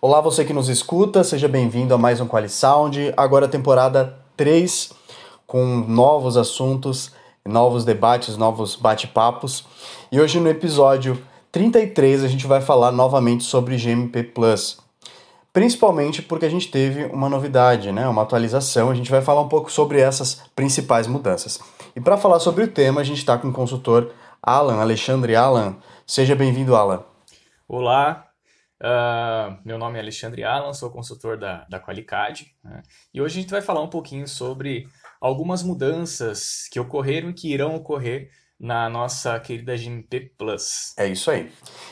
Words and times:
Olá, 0.00 0.20
você 0.20 0.44
que 0.44 0.52
nos 0.52 0.68
escuta, 0.68 1.24
seja 1.24 1.48
bem-vindo 1.48 1.92
a 1.92 1.98
mais 1.98 2.20
um 2.20 2.28
Quali 2.28 2.48
Sound, 2.48 3.12
agora 3.16 3.48
temporada 3.48 4.16
3, 4.36 4.92
com 5.44 5.64
novos 5.88 6.36
assuntos, 6.36 7.10
novos 7.44 7.84
debates, 7.84 8.36
novos 8.36 8.76
bate-papos. 8.76 9.66
E 10.12 10.20
hoje 10.20 10.38
no 10.38 10.48
episódio 10.48 11.20
33 11.50 12.22
a 12.22 12.28
gente 12.28 12.46
vai 12.46 12.60
falar 12.60 12.92
novamente 12.92 13.42
sobre 13.42 13.76
GMP 13.76 14.22
Plus. 14.22 14.78
Principalmente 15.52 16.22
porque 16.22 16.46
a 16.46 16.50
gente 16.50 16.70
teve 16.70 17.06
uma 17.06 17.28
novidade, 17.28 17.90
né? 17.90 18.06
uma 18.06 18.22
atualização. 18.22 18.90
A 18.90 18.94
gente 18.94 19.10
vai 19.10 19.20
falar 19.20 19.40
um 19.40 19.48
pouco 19.48 19.68
sobre 19.68 19.98
essas 19.98 20.42
principais 20.54 21.08
mudanças. 21.08 21.58
E 21.96 22.00
para 22.00 22.16
falar 22.16 22.38
sobre 22.38 22.62
o 22.62 22.68
tema, 22.68 23.00
a 23.00 23.04
gente 23.04 23.18
está 23.18 23.36
com 23.36 23.48
o 23.48 23.52
consultor 23.52 24.12
Alan, 24.40 24.76
Alexandre 24.76 25.34
Alan. 25.34 25.74
Seja 26.06 26.36
bem-vindo, 26.36 26.76
Alan. 26.76 27.02
Olá, 27.68 28.27
Uh, 28.80 29.58
meu 29.64 29.76
nome 29.76 29.98
é 29.98 30.00
Alexandre 30.00 30.44
Alan, 30.44 30.72
sou 30.72 30.88
consultor 30.88 31.36
da, 31.36 31.66
da 31.68 31.80
Qualicad 31.80 32.42
né? 32.62 32.80
e 33.12 33.20
hoje 33.20 33.38
a 33.38 33.42
gente 33.42 33.50
vai 33.50 33.60
falar 33.60 33.82
um 33.82 33.90
pouquinho 33.90 34.28
sobre 34.28 34.86
algumas 35.20 35.64
mudanças 35.64 36.68
que 36.70 36.78
ocorreram 36.78 37.30
e 37.30 37.34
que 37.34 37.52
irão 37.52 37.74
ocorrer 37.74 38.30
na 38.58 38.88
nossa 38.88 39.38
querida 39.40 39.76
GMP 39.76 40.32
Plus. 40.38 40.94
É 40.96 41.08
isso 41.08 41.28
aí. 41.28 41.50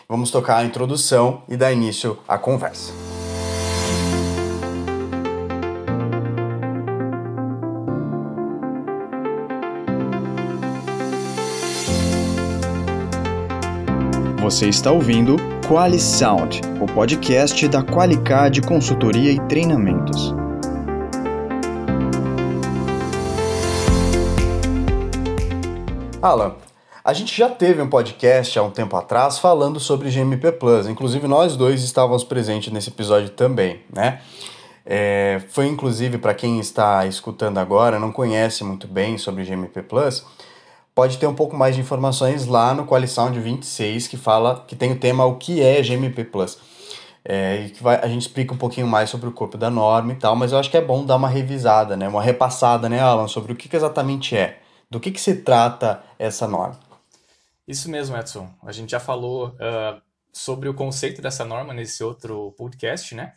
Vamos 0.09 0.31
tocar 0.31 0.59
a 0.59 0.65
introdução 0.65 1.43
e 1.49 1.57
dar 1.57 1.73
início 1.73 2.23
à 2.29 2.39
conversa. 2.39 2.93
Você 14.41 14.69
está 14.69 14.93
ouvindo 14.93 15.56
Quali 15.69 15.99
Sound, 15.99 16.61
o 16.81 16.87
podcast 16.87 17.67
da 17.67 17.83
Qualicad 17.83 18.61
Consultoria 18.61 19.33
e 19.33 19.41
Treinamentos. 19.49 20.33
Alan, 26.23 26.55
a 27.05 27.13
gente 27.13 27.37
já 27.37 27.49
teve 27.49 27.83
um 27.83 27.91
podcast 27.91 28.57
há 28.57 28.63
um 28.63 28.71
tempo 28.71 28.97
atrás 28.97 29.41
falando 29.41 29.81
sobre 29.81 30.09
GMP 30.09 30.53
Plus. 30.53 30.87
Inclusive 30.87 31.27
nós 31.27 31.57
dois 31.57 31.83
estávamos 31.83 32.23
presentes 32.23 32.73
nesse 32.73 32.91
episódio 32.91 33.31
também, 33.31 33.81
né? 33.93 34.21
É, 34.85 35.43
foi 35.49 35.67
inclusive 35.67 36.17
para 36.17 36.33
quem 36.33 36.61
está 36.61 37.05
escutando 37.07 37.59
agora, 37.59 37.99
não 37.99 38.13
conhece 38.13 38.63
muito 38.63 38.87
bem 38.87 39.19
sobre 39.19 39.43
GMP 39.43 39.83
Plus, 39.83 40.25
pode 40.97 41.19
ter 41.19 41.27
um 41.27 41.35
pouco 41.35 41.55
mais 41.55 41.75
de 41.75 41.83
informações 41.83 42.47
lá 42.47 42.73
no 42.73 42.87
Qualisound 42.87 43.39
26, 43.39 44.09
que 44.09 44.17
fala 44.17 44.65
que 44.67 44.75
tem 44.75 44.93
o 44.93 44.99
tema 44.99 45.27
o 45.27 45.37
que 45.37 45.63
é 45.63 45.83
GMP 45.83 46.25
Plus. 46.25 46.59
É, 47.23 47.69
que 47.69 47.83
vai, 47.83 47.97
a 47.97 48.09
gente 48.09 48.23
explica 48.23 48.55
um 48.55 48.57
pouquinho 48.57 48.87
mais 48.87 49.11
sobre 49.11 49.29
o 49.29 49.33
corpo 49.33 49.59
da 49.59 49.69
norma 49.69 50.13
e 50.13 50.17
tal, 50.17 50.35
mas 50.35 50.53
eu 50.53 50.59
acho 50.59 50.71
que 50.71 50.77
é 50.77 50.81
bom 50.81 51.05
dar 51.05 51.17
uma 51.17 51.29
revisada, 51.29 51.97
né, 51.97 52.07
uma 52.09 52.23
repassada, 52.23 52.89
né, 52.89 53.01
Alan, 53.01 53.27
sobre 53.27 53.53
o 53.53 53.57
que, 53.57 53.69
que 53.69 53.75
exatamente 53.75 54.37
é, 54.37 54.61
do 54.89 55.01
que, 55.01 55.11
que 55.11 55.21
se 55.21 55.35
trata 55.35 56.03
essa 56.19 56.47
norma. 56.47 56.79
Isso 57.67 57.91
mesmo, 57.91 58.17
Edson. 58.17 58.49
A 58.65 58.71
gente 58.71 58.93
já 58.93 59.01
falou 59.01 59.49
uh, 59.49 60.01
sobre 60.33 60.69
o 60.69 60.75
conceito 60.75 61.21
dessa 61.21 61.45
norma 61.45 61.75
nesse 61.75 62.03
outro 62.03 62.55
podcast, 62.57 63.13
né? 63.15 63.33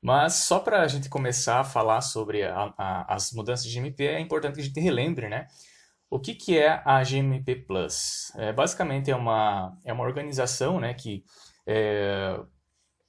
Mas 0.00 0.32
só 0.32 0.58
para 0.58 0.80
a 0.80 0.88
gente 0.88 1.10
começar 1.10 1.60
a 1.60 1.64
falar 1.64 2.00
sobre 2.00 2.42
a, 2.42 2.72
a, 2.76 3.14
as 3.14 3.32
mudanças 3.32 3.66
de 3.66 3.78
MP, 3.78 4.06
é 4.06 4.18
importante 4.18 4.54
que 4.54 4.60
a 4.62 4.64
gente 4.64 4.80
relembre, 4.80 5.28
né? 5.28 5.46
O 6.08 6.20
que, 6.20 6.34
que 6.34 6.58
é 6.58 6.82
a 6.84 7.02
GMP 7.02 7.56
Plus? 7.56 8.32
É, 8.36 8.52
basicamente 8.52 9.10
é 9.10 9.16
uma, 9.16 9.76
é 9.84 9.92
uma 9.92 10.04
organização 10.04 10.78
né, 10.78 10.94
que 10.94 11.24
é, 11.66 12.38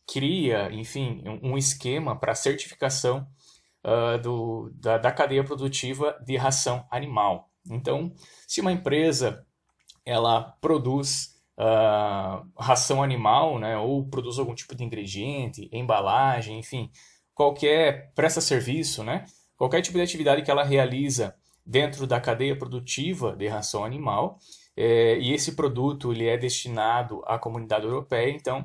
cria, 0.08 0.72
enfim, 0.72 1.22
um, 1.25 1.52
um 1.52 1.58
esquema 1.58 2.18
para 2.18 2.34
certificação 2.34 3.28
uh, 3.84 4.18
do, 4.22 4.72
da, 4.75 4.98
da 4.98 5.12
cadeia 5.12 5.44
produtiva 5.44 6.18
de 6.25 6.38
ração 6.38 6.86
animal. 6.90 7.52
Então, 7.70 8.14
se 8.47 8.62
uma 8.62 8.72
empresa 8.72 9.46
ela 10.06 10.41
produz 10.62 11.35
uh, 11.59 12.47
ração 12.58 13.03
animal, 13.03 13.59
né, 13.59 13.78
ou 13.78 14.08
produz 14.08 14.40
algum 14.40 14.56
tipo 14.56 14.74
de 14.74 14.84
ingrediente, 14.84 15.69
embalagem, 15.72 16.58
enfim, 16.58 16.90
qualquer 17.34 18.12
presta 18.16 18.40
serviço, 18.40 19.03
né, 19.03 19.25
qualquer 19.58 19.81
tipo 19.81 19.97
de 19.97 20.03
atividade 20.03 20.44
que 20.44 20.50
ela 20.50 20.64
realiza 20.64 21.35
dentro 21.67 22.07
da 22.07 22.19
cadeia 22.22 22.57
produtiva 22.57 23.35
de 23.35 23.45
ração 23.47 23.83
animal, 23.83 24.39
é, 24.75 25.17
e 25.19 25.33
esse 25.33 25.55
produto 25.55 26.13
ele 26.13 26.28
é 26.28 26.38
destinado 26.38 27.22
à 27.25 27.38
comunidade 27.38 27.85
europeia, 27.85 28.29
então 28.29 28.61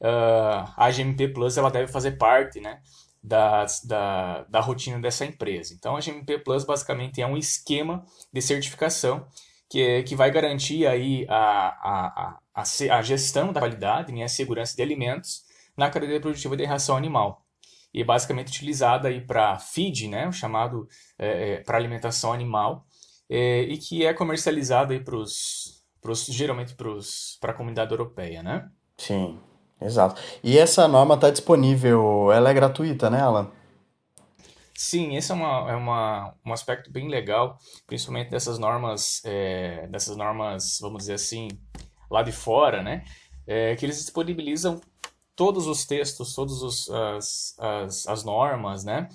uh, 0.00 0.70
a 0.76 0.90
GMP 0.90 1.28
Plus 1.28 1.56
ela 1.56 1.70
deve 1.70 1.90
fazer 1.90 2.12
parte 2.12 2.60
né, 2.60 2.80
da, 3.22 3.66
da, 3.84 4.44
da 4.44 4.60
rotina 4.60 5.00
dessa 5.00 5.24
empresa. 5.24 5.74
Então 5.74 5.96
a 5.96 6.00
GMP 6.00 6.38
Plus 6.38 6.64
basicamente 6.64 7.20
é 7.20 7.26
um 7.26 7.36
esquema 7.36 8.04
de 8.32 8.40
certificação 8.40 9.26
que, 9.68 9.82
é, 9.82 10.02
que 10.02 10.14
vai 10.14 10.30
garantir 10.30 10.86
aí 10.86 11.26
a, 11.28 11.34
a, 11.34 12.38
a, 12.54 12.62
a, 12.62 13.02
gestão 13.02 13.52
da 13.52 13.60
qualidade 13.60 14.12
e 14.12 14.14
né, 14.14 14.24
a 14.24 14.28
segurança 14.28 14.76
de 14.76 14.82
alimentos 14.82 15.42
na 15.76 15.90
cadeia 15.90 16.20
produtiva 16.20 16.56
de 16.56 16.64
ração 16.64 16.96
animal 16.96 17.43
e 17.94 18.02
é 18.02 18.04
basicamente 18.04 18.48
utilizada 18.48 19.06
aí 19.06 19.20
para 19.20 19.56
feed, 19.58 20.08
né, 20.08 20.26
o 20.26 20.32
chamado 20.32 20.88
é, 21.16 21.52
é 21.52 21.56
para 21.58 21.78
alimentação 21.78 22.32
animal, 22.32 22.84
é, 23.30 23.62
e 23.62 23.78
que 23.78 24.04
é 24.04 24.12
comercializada 24.12 24.92
aí 24.92 25.00
pros, 25.00 25.84
pros, 26.02 26.26
geralmente 26.26 26.74
para 27.40 27.52
a 27.52 27.54
comunidade 27.54 27.92
europeia, 27.92 28.42
né? 28.42 28.68
Sim, 28.98 29.38
exato. 29.80 30.20
E 30.42 30.58
essa 30.58 30.88
norma 30.88 31.14
está 31.14 31.30
disponível, 31.30 32.32
ela 32.32 32.50
é 32.50 32.54
gratuita, 32.54 33.08
né, 33.08 33.20
Alan? 33.20 33.50
Sim, 34.76 35.16
esse 35.16 35.30
é, 35.30 35.34
uma, 35.34 35.70
é 35.70 35.76
uma, 35.76 36.34
um 36.44 36.52
aspecto 36.52 36.90
bem 36.90 37.08
legal, 37.08 37.58
principalmente 37.86 38.30
dessas 38.30 38.58
normas, 38.58 39.22
é, 39.24 39.86
dessas 39.86 40.16
normas, 40.16 40.78
vamos 40.80 40.98
dizer 40.98 41.14
assim, 41.14 41.48
lá 42.10 42.22
de 42.22 42.32
fora, 42.32 42.82
né? 42.82 43.04
É, 43.46 43.76
que 43.76 43.86
eles 43.86 43.98
disponibilizam 43.98 44.80
todos 45.36 45.66
os 45.66 45.84
textos, 45.84 46.34
todas 46.34 46.62
as, 46.62 47.58
as, 47.58 48.06
as 48.06 48.24
normas, 48.24 48.84
né? 48.84 49.08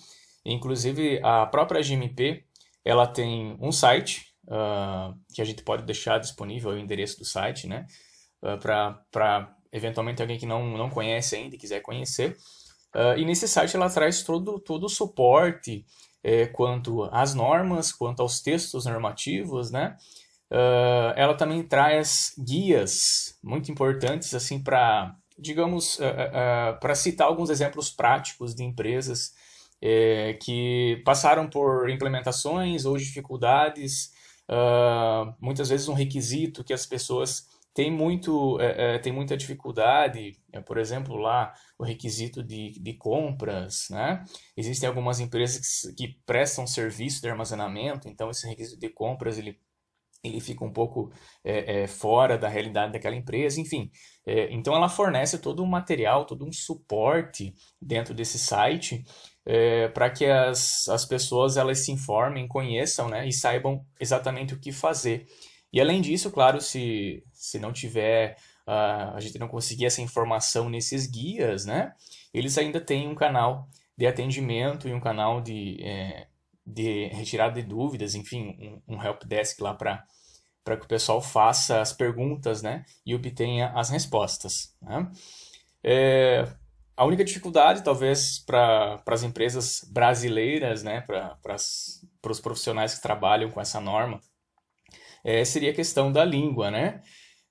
Inclusive, 0.46 1.20
a 1.24 1.46
própria 1.46 1.82
GMP, 1.82 2.44
ela 2.84 3.06
tem 3.06 3.58
um 3.60 3.72
site, 3.72 4.34
uh, 4.46 5.18
que 5.34 5.42
a 5.42 5.46
gente 5.46 5.64
pode 5.64 5.84
deixar 5.84 6.20
disponível 6.20 6.72
o 6.72 6.78
endereço 6.78 7.20
do 7.20 7.26
site, 7.26 7.68
né? 7.68 7.86
Uh, 8.42 8.58
ah, 8.70 9.00
para 9.12 9.56
eventualmente 9.72 10.22
alguém 10.22 10.38
que 10.38 10.46
não, 10.46 10.66
não 10.78 10.90
conhece 10.90 11.36
ainda 11.36 11.56
e 11.56 11.60
quiser 11.60 11.82
conhecer. 11.82 12.38
Uh, 12.96 13.18
e 13.18 13.26
nesse 13.26 13.48
site 13.48 13.76
ela 13.76 13.90
traz 13.90 14.24
todo, 14.24 14.60
todo 14.60 14.86
o 14.86 14.90
suporte 14.90 15.86
é, 16.24 16.48
quanto 16.48 17.04
às 17.12 17.34
normas, 17.34 17.92
quanto 17.92 18.22
aos 18.22 18.42
textos 18.42 18.86
normativos, 18.86 19.72
né? 19.72 19.96
Uh, 20.52 21.14
ela 21.16 21.36
também 21.36 21.62
traz 21.62 22.34
guias 22.40 23.38
muito 23.44 23.72
importantes 23.72 24.34
assim 24.34 24.60
para 24.62 25.16
digamos, 25.40 26.00
uh, 26.00 26.04
uh, 26.04 26.80
para 26.80 26.96
citar 26.96 27.28
alguns 27.28 27.50
exemplos 27.50 27.90
práticos 27.90 28.54
de 28.54 28.64
empresas 28.64 29.34
que 30.42 31.02
passaram 31.06 31.50
por 31.50 31.90
implementações 31.90 32.84
ou 32.84 32.98
dificuldades, 32.98 34.12
muitas 35.40 35.70
vezes 35.70 35.88
um 35.88 35.94
requisito 35.94 36.66
que 36.66 36.74
as 36.74 36.86
pessoas 36.86 37.48
têm, 37.74 37.90
muito, 37.90 38.58
têm 39.02 39.14
muita 39.14 39.38
dificuldade, 39.38 40.38
por 40.66 40.78
exemplo, 40.78 41.16
lá 41.16 41.54
o 41.78 41.86
requisito 41.86 42.44
de, 42.44 42.72
de 42.72 42.94
compras, 42.96 43.88
né? 43.90 44.26
Existem 44.58 44.90
algumas 44.90 45.22
empresas 45.22 45.94
que, 45.96 46.08
que 46.08 46.20
prestam 46.26 46.68
serviço 46.68 47.22
de 47.22 47.30
armazenamento, 47.30 48.10
então 48.10 48.30
esse 48.30 48.46
requisito 48.46 48.78
de 48.78 48.90
compras 48.90 49.38
ele 49.38 49.58
ele 50.24 50.40
fica 50.40 50.66
um 50.66 50.72
pouco 50.72 51.12
é, 51.44 51.84
é, 51.84 51.88
fora 51.88 52.38
da 52.38 52.50
realidade 52.50 52.94
daquela 52.94 53.16
empresa, 53.16 53.60
enfim. 53.60 53.90
É, 54.26 54.52
então 54.52 54.76
ela 54.76 54.90
fornece 54.90 55.40
todo 55.40 55.64
um 55.64 55.68
material, 55.68 56.26
todo 56.26 56.46
um 56.46 56.52
suporte 56.52 57.54
dentro 57.82 58.14
desse 58.14 58.38
site 58.38 59.04
é, 59.46 59.88
para 59.88 60.10
que 60.10 60.26
as, 60.26 60.88
as 60.90 61.06
pessoas 61.06 61.58
elas 61.58 61.80
se 61.80 61.92
informem, 61.92 62.48
conheçam 62.48 63.10
né, 63.10 63.28
e 63.28 63.34
saibam 63.34 63.84
exatamente 64.00 64.54
o 64.54 64.60
que 64.60 64.72
fazer. 64.72 65.26
E 65.72 65.80
além 65.82 66.02
disso, 66.02 66.32
claro, 66.32 66.62
se, 66.62 67.24
se 67.32 67.58
não 67.60 67.72
tiver, 67.72 68.36
uh, 68.68 69.16
a 69.16 69.20
gente 69.20 69.40
não 69.40 69.48
conseguir 69.48 69.86
essa 69.86 70.02
informação 70.02 70.70
nesses 70.70 71.08
guias, 71.08 71.66
né, 71.66 71.94
eles 72.34 72.58
ainda 72.58 72.82
têm 72.82 73.08
um 73.08 73.16
canal 73.16 73.68
de 73.98 74.08
atendimento 74.08 74.88
e 74.88 74.94
um 74.94 75.00
canal 75.00 75.42
de 75.42 75.78
é, 75.84 76.28
de 76.70 77.08
retirada 77.08 77.62
de 77.62 77.68
dúvidas, 77.68 78.16
enfim, 78.16 78.82
um, 78.88 78.96
um 78.96 79.04
help 79.04 79.24
desk 79.26 79.62
lá 79.62 79.74
para 79.74 80.06
para 80.64 80.78
que 80.78 80.86
o 80.86 80.90
pessoal 80.90 81.20
faça 81.20 81.82
as 81.82 81.92
perguntas, 81.92 82.62
né, 82.62 82.86
e 83.04 83.16
obtenha 83.16 83.72
as 83.74 83.90
respostas. 83.90 84.76
Né? 84.80 85.10
É, 85.84 86.48
a 86.96 87.06
única 87.06 87.24
dificuldade, 87.24 87.84
talvez, 87.84 88.38
para 88.38 89.02
as 89.08 89.24
empresas 89.24 89.84
brasileiras, 89.92 90.84
né, 90.84 91.02
para 91.02 91.56
os 91.56 92.40
profissionais 92.40 92.94
que 92.94 93.02
trabalham 93.02 93.50
com 93.50 93.60
essa 93.60 93.80
norma, 93.80 94.20
é, 95.24 95.44
seria 95.44 95.72
a 95.72 95.76
questão 95.76 96.12
da 96.12 96.24
língua, 96.24 96.70
né? 96.70 97.02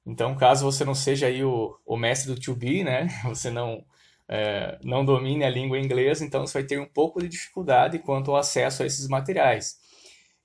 Então, 0.06 0.36
caso 0.36 0.64
você 0.64 0.84
não 0.84 0.94
seja 0.94 1.26
aí 1.26 1.42
o, 1.42 1.76
o 1.84 1.96
mestre 1.96 2.32
do 2.32 2.40
2B, 2.40 2.84
né, 2.84 3.08
você 3.24 3.50
não 3.50 3.84
é, 4.28 4.78
não 4.84 5.04
domine 5.04 5.44
a 5.44 5.50
língua 5.50 5.78
inglesa, 5.78 6.24
então 6.24 6.46
você 6.46 6.60
vai 6.60 6.64
ter 6.66 6.78
um 6.78 6.86
pouco 6.86 7.20
de 7.20 7.28
dificuldade 7.28 7.98
quanto 7.98 8.30
ao 8.30 8.36
acesso 8.36 8.82
a 8.82 8.86
esses 8.86 9.08
materiais. 9.08 9.78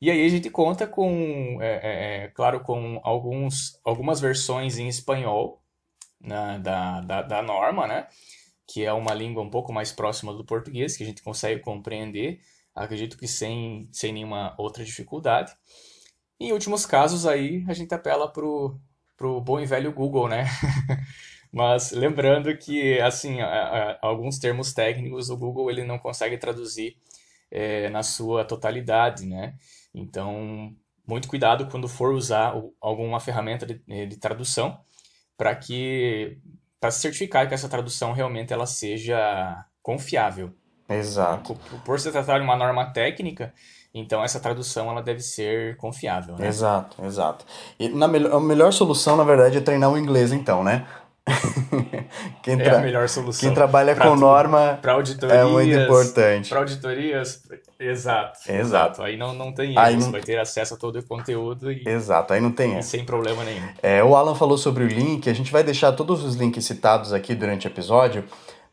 E 0.02 0.10
aí 0.12 0.26
a 0.26 0.30
gente 0.30 0.50
conta 0.50 0.88
com, 0.88 1.60
é, 1.62 1.80
é, 1.84 2.24
é 2.26 2.28
claro, 2.30 2.62
com 2.62 3.00
alguns, 3.04 3.80
algumas 3.84 4.20
versões 4.20 4.78
em 4.78 4.88
espanhol 4.88 5.62
né, 6.20 6.60
da, 6.62 7.02
da, 7.02 7.22
da 7.22 7.42
norma, 7.42 7.88
né? 7.88 8.08
que 8.68 8.84
é 8.84 8.94
uma 8.94 9.14
língua 9.14 9.44
um 9.44 9.50
pouco 9.50 9.72
mais 9.74 9.92
próxima 9.92 10.34
do 10.34 10.44
português, 10.44 10.96
que 10.96 11.04
a 11.04 11.06
gente 11.06 11.22
consegue 11.22 11.62
compreender, 11.62 12.40
acredito 12.74 13.18
que 13.18 13.28
sem, 13.28 13.88
sem 13.92 14.14
nenhuma 14.14 14.56
outra 14.58 14.84
dificuldade. 14.84 15.54
Em 16.40 16.52
últimos 16.52 16.86
casos 16.86 17.26
aí, 17.26 17.64
a 17.68 17.74
gente 17.74 17.94
apela 17.94 18.28
pro, 18.28 18.80
pro 19.16 19.40
bom 19.42 19.60
e 19.60 19.66
velho 19.66 19.94
Google, 19.94 20.28
né? 20.28 20.46
Mas 21.54 21.92
lembrando 21.92 22.58
que, 22.58 23.00
assim, 23.00 23.40
a, 23.40 23.48
a, 23.48 23.98
alguns 24.02 24.40
termos 24.40 24.74
técnicos 24.74 25.30
o 25.30 25.38
Google 25.38 25.70
ele 25.70 25.84
não 25.84 26.00
consegue 26.00 26.36
traduzir 26.36 26.98
é, 27.52 27.90
na 27.90 28.02
sua 28.02 28.44
totalidade, 28.44 29.28
né? 29.28 29.54
Então, 29.94 30.76
muito 31.08 31.28
cuidado 31.28 31.68
quando 31.68 31.88
for 31.88 32.12
usar 32.12 32.56
alguma 32.82 33.20
ferramenta 33.20 33.68
de, 33.68 33.80
de 34.08 34.18
tradução 34.18 34.80
para 35.38 35.56
que 35.56 36.40
para 36.80 36.90
certificar 36.92 37.48
que 37.48 37.54
essa 37.54 37.70
tradução 37.70 38.12
realmente 38.12 38.52
ela 38.52 38.66
seja 38.66 39.64
confiável. 39.82 40.52
Exato. 40.90 41.56
Por, 41.56 41.80
por 41.82 42.00
se 42.00 42.12
tratar 42.12 42.40
de 42.40 42.44
uma 42.44 42.58
norma 42.58 42.92
técnica, 42.92 43.54
então 43.94 44.24
essa 44.24 44.40
tradução 44.40 44.90
ela 44.90 45.02
deve 45.02 45.22
ser 45.22 45.78
confiável, 45.78 46.36
né? 46.36 46.48
Exato, 46.48 47.06
exato. 47.06 47.46
E 47.80 47.88
na 47.88 48.08
a 48.08 48.40
melhor 48.40 48.74
solução, 48.74 49.16
na 49.16 49.24
verdade, 49.24 49.58
é 49.58 49.62
treinar 49.62 49.92
o 49.92 49.98
inglês, 49.98 50.34
então, 50.34 50.64
né? 50.64 50.86
quem 52.44 52.60
é 52.60 52.70
a 52.70 52.80
melhor 52.80 53.08
solução. 53.08 53.48
Quem 53.48 53.56
trabalha 53.56 53.96
com 53.96 54.10
tudo. 54.10 54.20
norma 54.20 54.80
é 55.32 55.44
muito 55.46 55.74
importante. 55.74 56.50
Para 56.50 56.60
auditorias, 56.60 57.42
exato, 57.80 58.40
exato. 58.40 58.52
Exato. 58.52 59.04
Aí 59.04 59.16
não, 59.16 59.34
não 59.34 59.54
tem 59.54 59.78
aí 59.78 59.96
não... 59.96 60.12
vai 60.12 60.22
ter 60.22 60.38
acesso 60.38 60.74
a 60.74 60.78
todo 60.78 61.00
o 61.00 61.04
conteúdo 61.04 61.72
e, 61.72 61.88
exato. 61.88 62.34
Aí 62.34 62.42
não 62.42 62.52
tem 62.52 62.82
sem 62.82 63.06
problema 63.06 63.44
nenhum. 63.44 63.66
É, 63.82 64.04
o 64.04 64.16
Alan 64.16 64.36
falou 64.36 64.58
sobre 64.58 64.84
o 64.84 64.88
link, 64.88 65.30
a 65.30 65.34
gente 65.34 65.52
vai 65.52 65.64
deixar 65.64 65.94
todos 65.94 66.24
os 66.24 66.36
links 66.36 66.66
citados 66.66 67.14
aqui 67.14 67.34
durante 67.34 67.68
o 67.68 67.70
episódio 67.70 68.26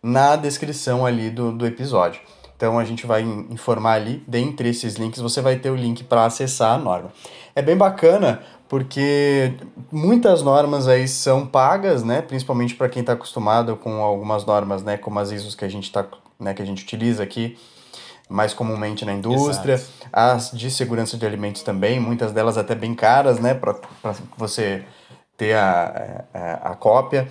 na 0.02 0.34
descrição 0.34 1.06
ali 1.06 1.30
do, 1.30 1.52
do 1.52 1.66
episódio. 1.66 2.20
Então 2.56 2.78
a 2.78 2.84
gente 2.84 3.06
vai 3.06 3.22
informar 3.22 3.94
ali, 3.94 4.22
dentre 4.26 4.68
esses 4.68 4.96
links 4.96 5.20
você 5.20 5.40
vai 5.40 5.56
ter 5.56 5.70
o 5.70 5.76
link 5.76 6.04
para 6.04 6.26
acessar 6.26 6.74
a 6.74 6.78
norma. 6.78 7.12
É 7.54 7.62
bem 7.62 7.76
bacana 7.76 8.42
porque 8.70 9.52
muitas 9.90 10.42
normas 10.42 10.86
aí 10.86 11.08
são 11.08 11.44
pagas, 11.44 12.04
né? 12.04 12.22
Principalmente 12.22 12.76
para 12.76 12.88
quem 12.88 13.00
está 13.00 13.14
acostumado 13.14 13.74
com 13.74 14.00
algumas 14.00 14.46
normas, 14.46 14.84
né? 14.84 14.96
Como 14.96 15.18
as 15.18 15.32
ISOs 15.32 15.56
que 15.56 15.64
a 15.64 15.68
gente 15.68 15.90
tá, 15.90 16.06
né? 16.38 16.54
Que 16.54 16.62
a 16.62 16.64
gente 16.64 16.84
utiliza 16.84 17.20
aqui 17.20 17.58
mais 18.28 18.54
comumente 18.54 19.04
na 19.04 19.12
indústria, 19.12 19.72
Exato. 19.74 19.92
as 20.12 20.52
de 20.52 20.70
segurança 20.70 21.16
de 21.16 21.26
alimentos 21.26 21.64
também, 21.64 21.98
muitas 21.98 22.30
delas 22.30 22.56
até 22.56 22.76
bem 22.76 22.94
caras, 22.94 23.40
né? 23.40 23.54
Para 23.54 23.74
você 24.38 24.84
ter 25.36 25.56
a, 25.56 26.24
a, 26.32 26.70
a 26.70 26.74
cópia. 26.76 27.28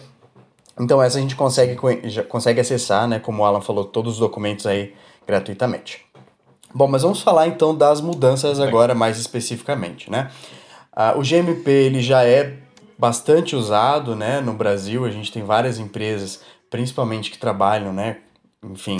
Então 0.77 1.01
essa 1.01 1.19
a 1.19 1.21
gente 1.21 1.37
consegue, 1.37 1.77
já 2.09 2.21
consegue 2.21 2.59
acessar, 2.59 3.07
né? 3.07 3.17
Como 3.17 3.43
o 3.43 3.45
Alan 3.45 3.61
falou, 3.61 3.85
todos 3.85 4.15
os 4.15 4.19
documentos 4.19 4.65
aí 4.65 4.93
gratuitamente. 5.25 6.05
Bom, 6.75 6.89
mas 6.89 7.01
vamos 7.01 7.21
falar 7.21 7.47
então 7.47 7.73
das 7.73 8.01
mudanças 8.01 8.59
agora 8.59 8.93
mais 8.93 9.17
especificamente, 9.17 10.11
né? 10.11 10.29
Ah, 11.01 11.13
o 11.15 11.21
GMP 11.21 11.71
ele 11.71 12.01
já 12.01 12.25
é 12.25 12.57
bastante 12.97 13.55
usado 13.55 14.17
né, 14.17 14.41
no 14.41 14.51
Brasil, 14.51 15.05
a 15.05 15.09
gente 15.09 15.31
tem 15.31 15.41
várias 15.41 15.79
empresas, 15.79 16.41
principalmente 16.69 17.31
que 17.31 17.37
trabalham, 17.37 17.93
né, 17.93 18.17
enfim, 18.61 18.99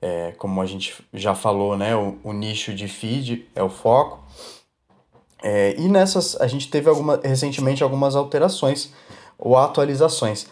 é, 0.00 0.32
como 0.38 0.62
a 0.62 0.64
gente 0.66 0.94
já 1.12 1.34
falou, 1.34 1.76
né, 1.76 1.96
o, 1.96 2.16
o 2.22 2.32
nicho 2.32 2.72
de 2.72 2.86
feed 2.86 3.48
é 3.52 3.60
o 3.64 3.68
foco. 3.68 4.24
É, 5.42 5.74
e 5.76 5.88
nessas 5.88 6.40
a 6.40 6.46
gente 6.46 6.70
teve 6.70 6.88
alguma, 6.88 7.18
recentemente 7.20 7.82
algumas 7.82 8.14
alterações 8.14 8.92
ou 9.36 9.56
atualizações. 9.56 10.46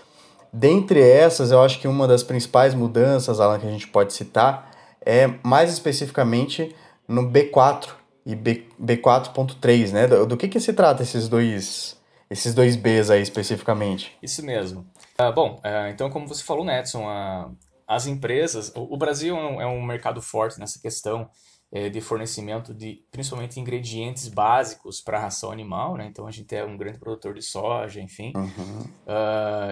Dentre 0.53 1.01
essas, 1.01 1.53
eu 1.53 1.63
acho 1.63 1.79
que 1.79 1.87
uma 1.87 2.09
das 2.09 2.25
principais 2.25 2.75
mudanças, 2.75 3.39
Alan, 3.39 3.61
que 3.61 3.69
a 3.69 3.71
gente 3.71 3.87
pode 3.87 4.13
citar 4.13 4.69
é 5.07 5.33
mais 5.45 5.73
especificamente 5.73 6.75
no 7.07 7.31
B4, 7.31 7.91
e 8.29 8.37
B, 8.37 8.67
B4.3, 8.79 9.91
né? 9.91 10.07
Do, 10.07 10.27
do, 10.27 10.37
que 10.37 10.49
que 10.49 10.61
se 10.61 10.75
trata 10.75 11.03
esses 11.03 11.31
dois, 11.31 11.99
esses 12.29 12.53
dois 12.53 12.77
Bs 12.77 13.09
aí 13.09 13.23
especificamente? 13.23 14.15
Isso 14.23 14.45
mesmo. 14.45 14.87
Uh, 15.19 15.33
bom, 15.33 15.55
uh, 15.65 15.89
então 15.89 16.11
como 16.11 16.29
você 16.29 16.45
falou, 16.45 16.63
Netson, 16.63 17.07
uh, 17.07 17.57
as 17.87 18.07
empresas, 18.07 18.71
o, 18.77 18.95
o 18.95 18.99
Brasil 18.99 19.35
é 19.35 19.41
um, 19.41 19.61
é 19.63 19.67
um, 19.67 19.83
mercado 19.83 20.21
forte 20.21 20.61
nessa 20.61 20.79
questão 20.79 21.31
eh, 21.73 21.89
de 21.89 22.03
fornecimento 22.03 22.75
de, 22.75 23.03
principalmente, 23.11 23.59
ingredientes 23.59 24.29
básicos 24.29 25.01
para 25.01 25.17
a 25.17 25.23
ração 25.23 25.51
animal, 25.51 25.97
né? 25.97 26.07
Então 26.07 26.27
a 26.27 26.31
gente 26.31 26.55
é 26.55 26.63
um 26.63 26.77
grande 26.77 26.99
produtor 26.99 27.33
de 27.33 27.41
soja, 27.41 27.99
enfim. 27.99 28.35
Uhum. 28.37 28.85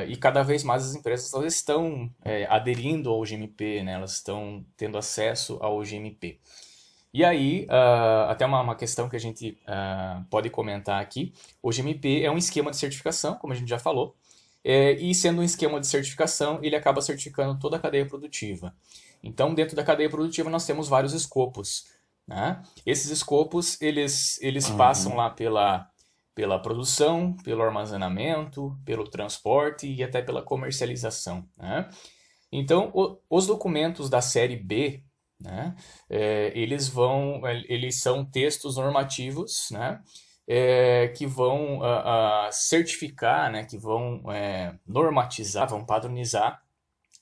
e 0.08 0.16
cada 0.16 0.42
vez 0.42 0.64
mais 0.64 0.82
as 0.82 0.94
empresas 0.94 1.32
elas 1.34 1.54
estão 1.54 2.10
eh, 2.24 2.46
aderindo 2.48 3.10
ao 3.10 3.20
GMP, 3.20 3.82
né? 3.82 3.92
Elas 3.92 4.14
estão 4.14 4.64
tendo 4.78 4.96
acesso 4.96 5.58
ao 5.60 5.82
GMP. 5.82 6.40
E 7.16 7.24
aí, 7.24 7.64
uh, 7.70 8.28
até 8.28 8.44
uma, 8.44 8.60
uma, 8.60 8.76
questão 8.76 9.08
que 9.08 9.16
a 9.16 9.18
gente 9.18 9.58
uh, 9.62 10.22
pode 10.28 10.50
comentar 10.50 11.00
aqui: 11.00 11.32
o 11.62 11.70
GMP 11.70 12.22
é 12.22 12.30
um 12.30 12.36
esquema 12.36 12.70
de 12.70 12.76
certificação, 12.76 13.36
como 13.36 13.54
a 13.54 13.56
gente 13.56 13.70
já 13.70 13.78
falou, 13.78 14.14
é, 14.62 14.92
e 14.92 15.14
sendo 15.14 15.40
um 15.40 15.42
esquema 15.42 15.80
de 15.80 15.86
certificação, 15.86 16.58
ele 16.62 16.76
acaba 16.76 17.00
certificando 17.00 17.58
toda 17.58 17.78
a 17.78 17.80
cadeia 17.80 18.04
produtiva. 18.04 18.74
Então, 19.22 19.54
dentro 19.54 19.74
da 19.74 19.82
cadeia 19.82 20.10
produtiva, 20.10 20.50
nós 20.50 20.66
temos 20.66 20.88
vários 20.88 21.14
escopos. 21.14 21.86
Né? 22.28 22.62
Esses 22.84 23.10
escopos 23.10 23.80
eles, 23.80 24.38
eles 24.42 24.68
uhum. 24.68 24.76
passam 24.76 25.16
lá 25.16 25.30
pela, 25.30 25.88
pela 26.34 26.58
produção, 26.58 27.34
pelo 27.42 27.62
armazenamento, 27.62 28.78
pelo 28.84 29.08
transporte 29.08 29.90
e 29.90 30.04
até 30.04 30.20
pela 30.20 30.42
comercialização. 30.42 31.48
Né? 31.56 31.88
Então, 32.52 32.90
o, 32.92 33.16
os 33.30 33.46
documentos 33.46 34.10
da 34.10 34.20
série 34.20 34.56
B 34.56 35.02
né? 35.40 35.74
É, 36.08 36.52
eles 36.54 36.88
vão, 36.88 37.42
eles 37.68 38.00
são 38.00 38.24
textos 38.24 38.76
normativos, 38.76 39.68
né? 39.70 40.00
É, 40.48 41.08
que 41.08 41.26
vão 41.26 41.78
uh, 41.78 41.82
uh, 41.82 42.52
certificar, 42.52 43.50
né? 43.50 43.64
Que 43.64 43.76
vão 43.76 44.22
é, 44.32 44.74
normatizar, 44.86 45.68
vão 45.68 45.84
padronizar 45.84 46.62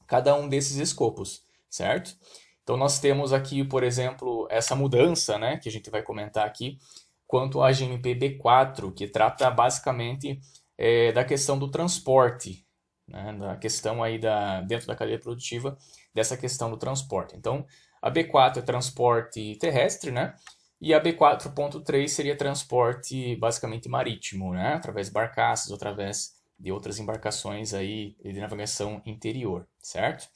cada 0.06 0.34
um 0.34 0.48
desses 0.48 0.76
escopos, 0.76 1.42
certo? 1.70 2.16
Então 2.62 2.76
nós 2.76 2.98
temos 2.98 3.32
aqui, 3.32 3.64
por 3.64 3.82
exemplo, 3.82 4.46
essa 4.50 4.74
mudança, 4.74 5.38
né? 5.38 5.58
Que 5.58 5.68
a 5.68 5.72
gente 5.72 5.90
vai 5.90 6.02
comentar 6.02 6.46
aqui 6.46 6.78
quanto 7.26 7.62
à 7.62 7.72
GMP 7.72 8.14
B4, 8.14 8.92
que 8.92 9.08
trata 9.08 9.50
basicamente 9.50 10.40
é, 10.78 11.12
da 11.12 11.24
questão 11.24 11.58
do 11.58 11.70
transporte, 11.70 12.63
né, 13.06 13.32
da 13.38 13.56
questão 13.56 14.02
aí 14.02 14.18
da, 14.18 14.60
dentro 14.62 14.86
da 14.86 14.96
cadeia 14.96 15.18
produtiva, 15.18 15.76
dessa 16.14 16.36
questão 16.36 16.70
do 16.70 16.76
transporte. 16.76 17.36
Então, 17.36 17.66
a 18.00 18.10
B4 18.10 18.58
é 18.58 18.62
transporte 18.62 19.56
terrestre, 19.58 20.10
né? 20.10 20.34
E 20.80 20.92
a 20.92 21.02
B4.3 21.02 22.08
seria 22.08 22.36
transporte 22.36 23.36
basicamente 23.36 23.88
marítimo, 23.88 24.52
né? 24.52 24.74
Através 24.74 25.06
de 25.06 25.12
barcaças, 25.12 25.72
através 25.72 26.34
de 26.58 26.70
outras 26.70 26.98
embarcações 26.98 27.72
aí 27.72 28.16
de 28.22 28.40
navegação 28.40 29.00
interior, 29.06 29.66
certo? 29.82 30.28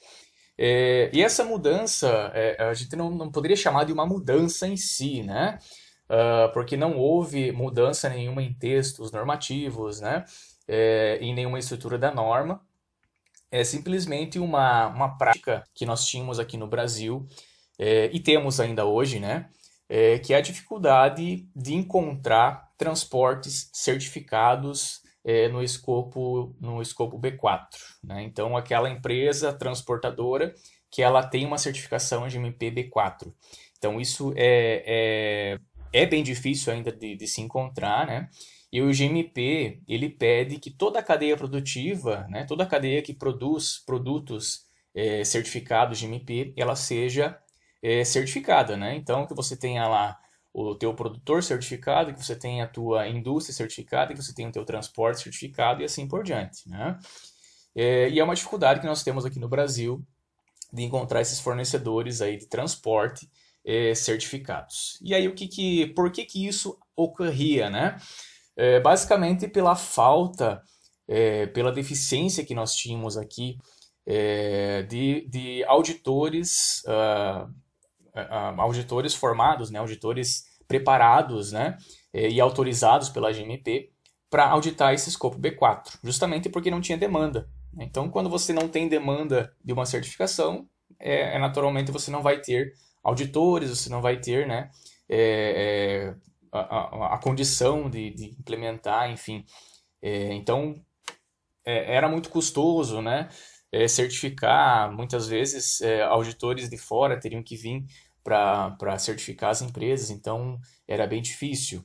É, 0.56 1.10
e 1.12 1.22
essa 1.22 1.44
mudança, 1.44 2.32
é, 2.34 2.60
a 2.62 2.74
gente 2.74 2.96
não, 2.96 3.10
não 3.10 3.30
poderia 3.30 3.56
chamar 3.56 3.84
de 3.84 3.92
uma 3.92 4.06
mudança 4.06 4.66
em 4.66 4.76
si, 4.76 5.22
né? 5.22 5.58
Uh, 6.08 6.50
porque 6.54 6.74
não 6.74 6.96
houve 6.96 7.52
mudança 7.52 8.08
nenhuma 8.08 8.42
em 8.42 8.54
textos 8.54 9.12
normativos, 9.12 10.00
né? 10.00 10.24
É, 10.68 11.18
em 11.20 11.34
nenhuma 11.34 11.58
estrutura 11.58 11.96
da 11.96 12.12
norma. 12.12 12.60
É 13.50 13.64
simplesmente 13.64 14.38
uma, 14.38 14.88
uma 14.88 15.16
prática 15.16 15.64
que 15.74 15.86
nós 15.86 16.06
tínhamos 16.06 16.38
aqui 16.38 16.58
no 16.58 16.66
Brasil 16.66 17.26
é, 17.78 18.10
e 18.12 18.20
temos 18.20 18.60
ainda 18.60 18.84
hoje, 18.84 19.18
né? 19.18 19.48
É, 19.88 20.18
que 20.18 20.34
é 20.34 20.36
a 20.36 20.42
dificuldade 20.42 21.48
de 21.56 21.74
encontrar 21.74 22.70
transportes 22.76 23.70
certificados 23.72 25.00
é, 25.24 25.48
no, 25.48 25.62
escopo, 25.62 26.54
no 26.60 26.80
escopo 26.82 27.18
B4. 27.18 27.66
Né? 28.02 28.22
Então, 28.22 28.56
aquela 28.56 28.90
empresa 28.90 29.52
transportadora 29.52 30.54
que 30.90 31.02
ela 31.02 31.22
tem 31.22 31.44
uma 31.46 31.58
certificação 31.58 32.26
de 32.28 32.38
MP 32.38 32.70
B4. 32.70 33.32
Então, 33.76 34.00
isso 34.00 34.32
é, 34.36 35.58
é, 35.92 36.02
é 36.02 36.06
bem 36.06 36.22
difícil 36.22 36.72
ainda 36.72 36.90
de, 36.90 37.14
de, 37.14 37.26
se 37.26 37.40
encontrar, 37.40 38.06
né? 38.06 38.28
E 38.72 38.82
o 38.82 38.92
GMP, 38.92 39.80
ele 39.88 40.10
pede 40.10 40.58
que 40.58 40.70
toda 40.70 40.98
a 40.98 41.02
cadeia 41.02 41.36
produtiva, 41.36 42.26
né, 42.28 42.44
toda 42.44 42.64
a 42.64 42.66
cadeia 42.66 43.00
que 43.02 43.14
produz 43.14 43.78
produtos 43.78 44.66
é, 44.94 45.24
certificados 45.24 45.98
de 45.98 46.06
MP, 46.06 46.52
ela 46.56 46.76
seja 46.76 47.38
é, 47.82 48.04
certificada, 48.04 48.76
né? 48.76 48.96
Então, 48.96 49.26
que 49.26 49.34
você 49.34 49.56
tenha 49.56 49.86
lá 49.86 50.18
o 50.52 50.74
teu 50.74 50.92
produtor 50.94 51.42
certificado, 51.42 52.12
que 52.12 52.24
você 52.24 52.34
tenha 52.34 52.64
a 52.64 52.68
tua 52.68 53.08
indústria 53.08 53.54
certificada, 53.54 54.12
que 54.12 54.22
você 54.22 54.34
tenha 54.34 54.48
o 54.48 54.52
teu 54.52 54.64
transporte 54.64 55.22
certificado 55.22 55.82
e 55.82 55.84
assim 55.84 56.08
por 56.08 56.24
diante, 56.24 56.68
né? 56.68 56.98
É, 57.74 58.08
e 58.10 58.18
é 58.18 58.24
uma 58.24 58.34
dificuldade 58.34 58.80
que 58.80 58.86
nós 58.86 59.04
temos 59.04 59.24
aqui 59.24 59.38
no 59.38 59.48
Brasil 59.48 60.04
de 60.72 60.82
encontrar 60.82 61.20
esses 61.20 61.38
fornecedores 61.40 62.20
aí 62.20 62.36
de 62.36 62.46
transporte 62.46 63.30
é, 63.64 63.94
certificados. 63.94 64.98
E 65.00 65.14
aí 65.14 65.28
o 65.28 65.34
que 65.34 65.46
que, 65.46 65.86
por 65.88 66.10
que 66.10 66.24
que 66.24 66.46
isso 66.46 66.78
ocorria, 66.96 67.70
né? 67.70 67.96
É, 68.58 68.80
basicamente 68.80 69.46
pela 69.46 69.76
falta, 69.76 70.60
é, 71.06 71.46
pela 71.46 71.70
deficiência 71.72 72.44
que 72.44 72.54
nós 72.54 72.74
tínhamos 72.74 73.16
aqui 73.16 73.56
é, 74.04 74.82
de, 74.82 75.26
de 75.28 75.64
auditores, 75.64 76.82
uh, 76.86 78.60
auditores 78.60 79.14
formados, 79.14 79.70
né? 79.70 79.78
Auditores 79.78 80.44
preparados, 80.66 81.52
né? 81.52 81.76
e 82.12 82.40
autorizados 82.40 83.10
pela 83.10 83.30
GMP 83.30 83.90
para 84.30 84.48
auditar 84.48 84.92
esse 84.92 85.08
escopo 85.08 85.38
B4, 85.38 85.98
justamente 86.02 86.48
porque 86.48 86.70
não 86.70 86.80
tinha 86.80 86.98
demanda. 86.98 87.48
Então, 87.78 88.10
quando 88.10 88.28
você 88.28 88.52
não 88.52 88.68
tem 88.68 88.88
demanda 88.88 89.52
de 89.64 89.72
uma 89.72 89.86
certificação, 89.86 90.66
é, 90.98 91.36
é 91.36 91.38
naturalmente 91.38 91.92
você 91.92 92.10
não 92.10 92.22
vai 92.22 92.40
ter 92.40 92.72
auditores, 93.02 93.70
você 93.70 93.88
não 93.88 94.02
vai 94.02 94.20
ter 94.20 94.46
né, 94.46 94.70
é, 95.08 96.10
é, 96.10 96.14
a, 96.52 97.14
a, 97.14 97.18
condição 97.18 97.88
de, 97.90 98.10
de, 98.10 98.24
implementar, 98.38 99.10
enfim. 99.10 99.44
É, 100.02 100.32
então, 100.34 100.74
é, 101.64 101.94
era 101.94 102.08
muito 102.08 102.30
custoso 102.30 103.02
né, 103.02 103.28
é, 103.72 103.86
certificar, 103.88 104.92
muitas 104.92 105.28
vezes 105.28 105.80
auditores 106.08 106.68
de 106.68 106.78
fora 106.78 107.18
teriam 107.18 107.42
que 107.42 107.56
vir 107.56 107.84
para 108.22 108.98
certificar 108.98 109.50
as 109.50 109.62
empresas, 109.62 110.10
então 110.10 110.58
era 110.86 111.06
bem 111.06 111.22
difícil. 111.22 111.84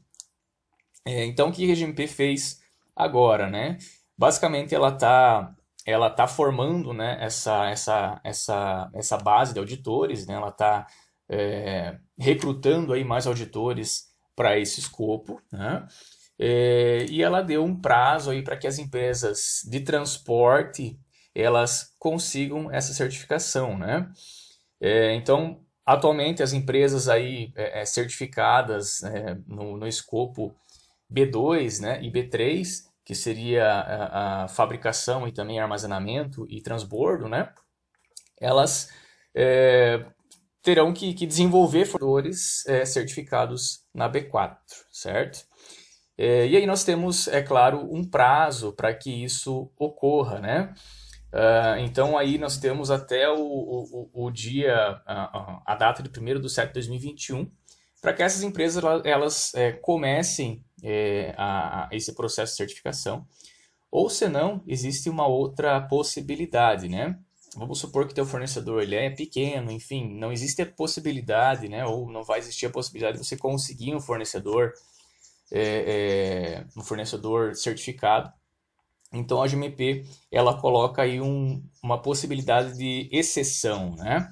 então, 1.06 1.50
o 1.50 1.52
que 1.52 1.72
a 1.72 1.76
GMP 1.76 2.08
fez 2.08 2.62
agora? 2.96 3.50
Né? 3.50 3.78
Basicamente, 4.18 4.76
ela 4.76 4.90
está 4.90 5.56
ela 5.86 6.08
está 6.08 6.28
formando 6.28 6.94
né, 6.94 7.18
essa, 7.20 7.70
essa, 7.70 8.22
essa, 8.24 8.90
essa 8.94 9.18
base 9.18 9.54
de 9.54 9.60
auditores, 9.60 10.26
né, 10.26 10.36
ela 10.36 10.50
está 10.50 10.88
é, 11.30 11.98
recrutando 12.18 12.94
aí 12.94 13.04
mais 13.04 13.28
auditores 13.28 14.13
para 14.36 14.58
esse 14.58 14.80
escopo, 14.80 15.42
né, 15.52 15.86
é, 16.40 17.06
e 17.10 17.22
ela 17.22 17.42
deu 17.42 17.64
um 17.64 17.80
prazo 17.80 18.32
aí 18.32 18.42
para 18.44 18.58
que 18.58 18.68
as 18.68 18.80
empresas 18.80 19.62
de 19.70 19.80
transporte 19.82 21.00
elas 21.36 21.96
consigam 21.98 22.72
essa 22.72 22.94
certificação, 22.94 23.78
né? 23.78 24.12
É, 24.80 25.14
então, 25.16 25.62
atualmente 25.86 26.44
as 26.44 26.54
empresas 26.54 27.08
aí 27.10 27.52
é, 27.56 27.82
é, 27.82 27.86
certificadas 27.86 29.04
é, 29.04 29.36
no, 29.48 29.78
no 29.78 29.88
escopo 29.88 30.56
B2 31.12 31.82
né, 31.82 32.04
e 32.04 32.12
B3 32.12 32.84
que 33.06 33.16
seria 33.16 33.66
a, 33.70 34.44
a, 34.44 34.48
fabricação 34.48 35.28
e 35.28 35.32
também 35.32 35.60
armazenamento 35.60 36.46
e 36.50 36.62
transbordo, 36.62 37.28
né? 37.28 37.54
Elas 38.40 38.90
é, 39.36 40.06
terão 40.62 40.94
que, 40.94 41.14
que, 41.14 41.26
desenvolver 41.26 41.86
fornecedores 41.86 42.64
certificados 42.86 43.83
na 43.94 44.10
B4, 44.10 44.58
certo? 44.92 45.46
É, 46.18 46.48
e 46.48 46.58
aí 46.58 46.66
nós 46.66 46.84
temos, 46.84 47.28
é 47.28 47.42
claro, 47.42 47.88
um 47.92 48.04
prazo 48.04 48.74
para 48.74 48.94
que 48.94 49.24
isso 49.24 49.72
ocorra, 49.78 50.40
né? 50.40 50.74
Uh, 51.34 51.80
então 51.80 52.16
aí 52.16 52.38
nós 52.38 52.58
temos 52.58 52.92
até 52.92 53.28
o, 53.28 53.42
o, 53.42 54.10
o 54.14 54.32
dia, 54.32 55.02
a, 55.04 55.62
a, 55.66 55.76
data 55.76 56.04
de 56.04 56.10
1 56.20 56.40
de 56.40 56.48
7 56.48 56.68
de 56.68 56.74
2021, 56.74 57.50
para 58.00 58.14
que 58.14 58.22
essas 58.22 58.44
empresas 58.44 58.84
elas 59.04 59.52
é, 59.56 59.72
comecem 59.72 60.64
é, 60.84 61.34
a, 61.36 61.86
a, 61.86 61.90
esse 61.92 62.14
processo 62.14 62.52
de 62.52 62.58
certificação. 62.58 63.26
Ou 63.90 64.10
senão, 64.10 64.64
existe 64.68 65.10
uma 65.10 65.26
outra 65.26 65.82
possibilidade, 65.82 66.88
né? 66.88 67.18
Vamos 67.56 67.80
supor 67.80 68.08
que 68.08 68.14
teu 68.14 68.26
fornecedor 68.26 68.82
ele 68.82 68.96
é 68.96 69.10
pequeno, 69.10 69.72
enfim, 69.72 70.16
não 70.16 70.32
existe 70.32 70.62
a 70.62 70.66
possibilidade, 70.66 71.68
né? 71.70 71.86
Ou 71.86 72.10
não 72.12 72.24
vai 72.24 72.40
existir 72.40 72.66
a 72.66 72.70
possibilidade 72.70 73.18
de 73.18 73.26
você 73.26 73.38
conseguir 73.38 73.94
um 73.96 74.02
fornecedor, 74.02 74.74
é, 75.52 76.64
é, 76.66 76.66
um 76.76 76.84
fornecedor 76.84 77.56
certificado. 77.56 78.32
Então 79.14 79.42
a 79.44 79.48
GMP 79.48 80.06
ela 80.32 80.60
coloca 80.60 81.04
aí 81.04 81.22
um, 81.22 81.64
uma 81.82 82.02
possibilidade 82.02 82.76
de 82.78 83.08
exceção, 83.12 83.96
né? 83.96 84.30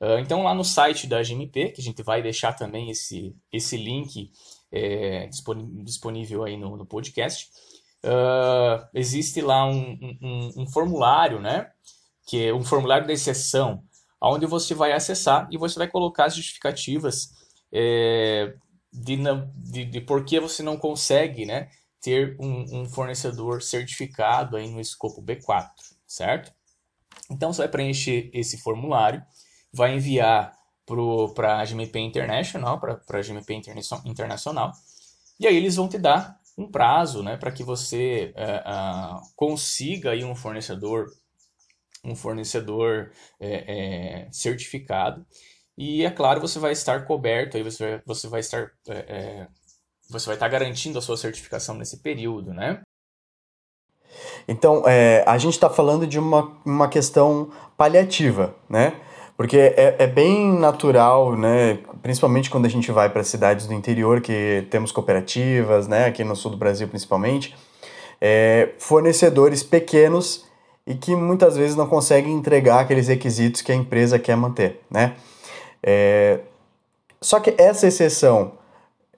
Uh, 0.00 0.18
então 0.20 0.42
lá 0.42 0.54
no 0.54 0.64
site 0.64 1.06
da 1.06 1.22
GMP, 1.22 1.70
que 1.70 1.80
a 1.80 1.84
gente 1.84 2.02
vai 2.02 2.22
deixar 2.22 2.52
também 2.54 2.88
esse, 2.88 3.34
esse 3.52 3.76
link 3.76 4.30
é, 4.70 5.28
disponível 5.84 6.44
aí 6.44 6.56
no, 6.56 6.76
no 6.76 6.86
podcast. 6.86 7.50
Uh, 8.04 8.86
existe 8.94 9.40
lá 9.40 9.66
um, 9.66 9.98
um, 10.22 10.62
um, 10.62 10.66
formulário, 10.68 11.40
né? 11.40 11.68
Que 12.28 12.48
é 12.48 12.54
um 12.54 12.62
formulário 12.62 13.06
de 13.06 13.12
exceção, 13.12 13.82
onde 14.20 14.46
você 14.46 14.74
vai 14.74 14.92
acessar 14.92 15.48
e 15.50 15.56
você 15.56 15.78
vai 15.78 15.88
colocar 15.88 16.26
as 16.26 16.36
justificativas 16.36 17.30
é, 17.72 18.54
de, 18.92 19.16
de, 19.56 19.84
de 19.84 20.00
por 20.00 20.24
que 20.24 20.38
você 20.38 20.62
não 20.62 20.76
consegue, 20.76 21.46
né? 21.46 21.68
Ter 22.00 22.36
um, 22.38 22.82
um 22.82 22.86
fornecedor 22.86 23.62
certificado 23.62 24.56
aí 24.56 24.68
no 24.68 24.80
escopo 24.80 25.22
B4, 25.22 25.70
certo? 26.06 26.52
Então 27.30 27.52
você 27.52 27.62
vai 27.62 27.68
preencher 27.68 28.30
esse 28.32 28.58
formulário, 28.58 29.22
vai 29.72 29.94
enviar 29.94 30.56
para 31.34 31.60
a 31.60 31.64
GMP 31.64 31.98
International, 31.98 32.80
para 32.80 33.18
a 33.18 33.22
GMP 33.22 33.60
Internacional, 34.04 34.72
e 35.38 35.46
aí 35.46 35.56
eles 35.56 35.76
vão 35.76 35.88
te 35.88 35.98
dar 35.98 36.38
um 36.56 36.68
prazo 36.70 37.22
né, 37.22 37.36
para 37.36 37.52
que 37.52 37.62
você 37.62 38.34
uh, 38.34 39.18
uh, 39.18 39.20
consiga 39.36 40.10
aí 40.10 40.24
um 40.24 40.34
fornecedor 40.34 41.06
um 42.04 42.14
fornecedor 42.14 43.10
é, 43.40 44.26
é, 44.26 44.28
certificado 44.32 45.26
e 45.76 46.04
é 46.04 46.10
claro 46.10 46.40
você 46.40 46.58
vai 46.58 46.72
estar 46.72 47.04
coberto 47.04 47.56
aí 47.56 47.62
você 47.62 47.84
vai, 47.84 48.02
você 48.06 48.28
vai 48.28 48.40
estar 48.40 48.70
é, 48.88 49.46
você 50.08 50.26
vai 50.26 50.36
estar 50.36 50.48
garantindo 50.48 50.98
a 50.98 51.02
sua 51.02 51.16
certificação 51.16 51.74
nesse 51.76 52.02
período 52.02 52.52
né 52.52 52.80
então 54.46 54.82
a 55.26 55.36
gente 55.36 55.52
está 55.54 55.68
falando 55.68 56.06
de 56.06 56.18
uma, 56.18 56.58
uma 56.64 56.88
questão 56.88 57.50
paliativa 57.76 58.56
né 58.68 59.00
porque 59.38 59.56
é, 59.56 59.94
é 60.00 60.06
bem 60.08 60.52
natural, 60.58 61.36
né? 61.36 61.78
Principalmente 62.02 62.50
quando 62.50 62.66
a 62.66 62.68
gente 62.68 62.90
vai 62.90 63.08
para 63.08 63.22
cidades 63.22 63.68
do 63.68 63.72
interior, 63.72 64.20
que 64.20 64.66
temos 64.68 64.90
cooperativas, 64.90 65.86
né? 65.86 66.06
Aqui 66.06 66.24
no 66.24 66.34
sul 66.34 66.50
do 66.50 66.56
Brasil, 66.56 66.88
principalmente, 66.88 67.54
é, 68.20 68.70
fornecedores 68.80 69.62
pequenos 69.62 70.44
e 70.88 70.94
que 70.94 71.14
muitas 71.14 71.54
vezes 71.54 71.76
não 71.76 71.86
conseguem 71.86 72.32
entregar 72.32 72.80
aqueles 72.80 73.08
requisitos 73.08 73.60
que 73.60 73.70
a 73.70 73.74
empresa 73.74 74.18
quer 74.18 74.34
manter, 74.34 74.80
né? 74.90 75.16
É, 75.82 76.40
só 77.20 77.38
que 77.38 77.54
essa 77.58 77.86
exceção, 77.86 78.52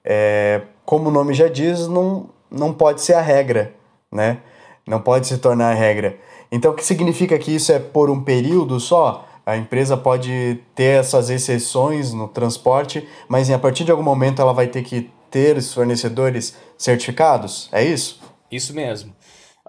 é, 0.03 0.63
como 0.83 1.07
o 1.07 1.11
nome 1.11 1.33
já 1.33 1.47
diz, 1.47 1.87
não, 1.87 2.29
não 2.51 2.73
pode 2.73 3.01
ser 3.01 3.13
a 3.13 3.21
regra, 3.21 3.73
né? 4.11 4.39
Não 4.85 4.99
pode 4.99 5.27
se 5.27 5.37
tornar 5.37 5.71
a 5.71 5.73
regra. 5.73 6.17
Então, 6.51 6.73
o 6.73 6.75
que 6.75 6.83
significa 6.83 7.39
que 7.39 7.55
isso 7.55 7.71
é 7.71 7.79
por 7.79 8.09
um 8.09 8.21
período 8.21 8.77
só? 8.77 9.25
A 9.45 9.55
empresa 9.55 9.95
pode 9.95 10.59
ter 10.75 10.99
essas 10.99 11.29
exceções 11.29 12.11
no 12.11 12.27
transporte, 12.27 13.07
mas 13.29 13.49
a 13.49 13.57
partir 13.57 13.85
de 13.85 13.91
algum 13.91 14.03
momento 14.03 14.41
ela 14.41 14.51
vai 14.51 14.67
ter 14.67 14.83
que 14.83 15.09
ter 15.29 15.55
os 15.55 15.73
fornecedores 15.73 16.53
certificados? 16.77 17.69
É 17.71 17.81
isso? 17.81 18.19
Isso 18.51 18.75
mesmo. 18.75 19.13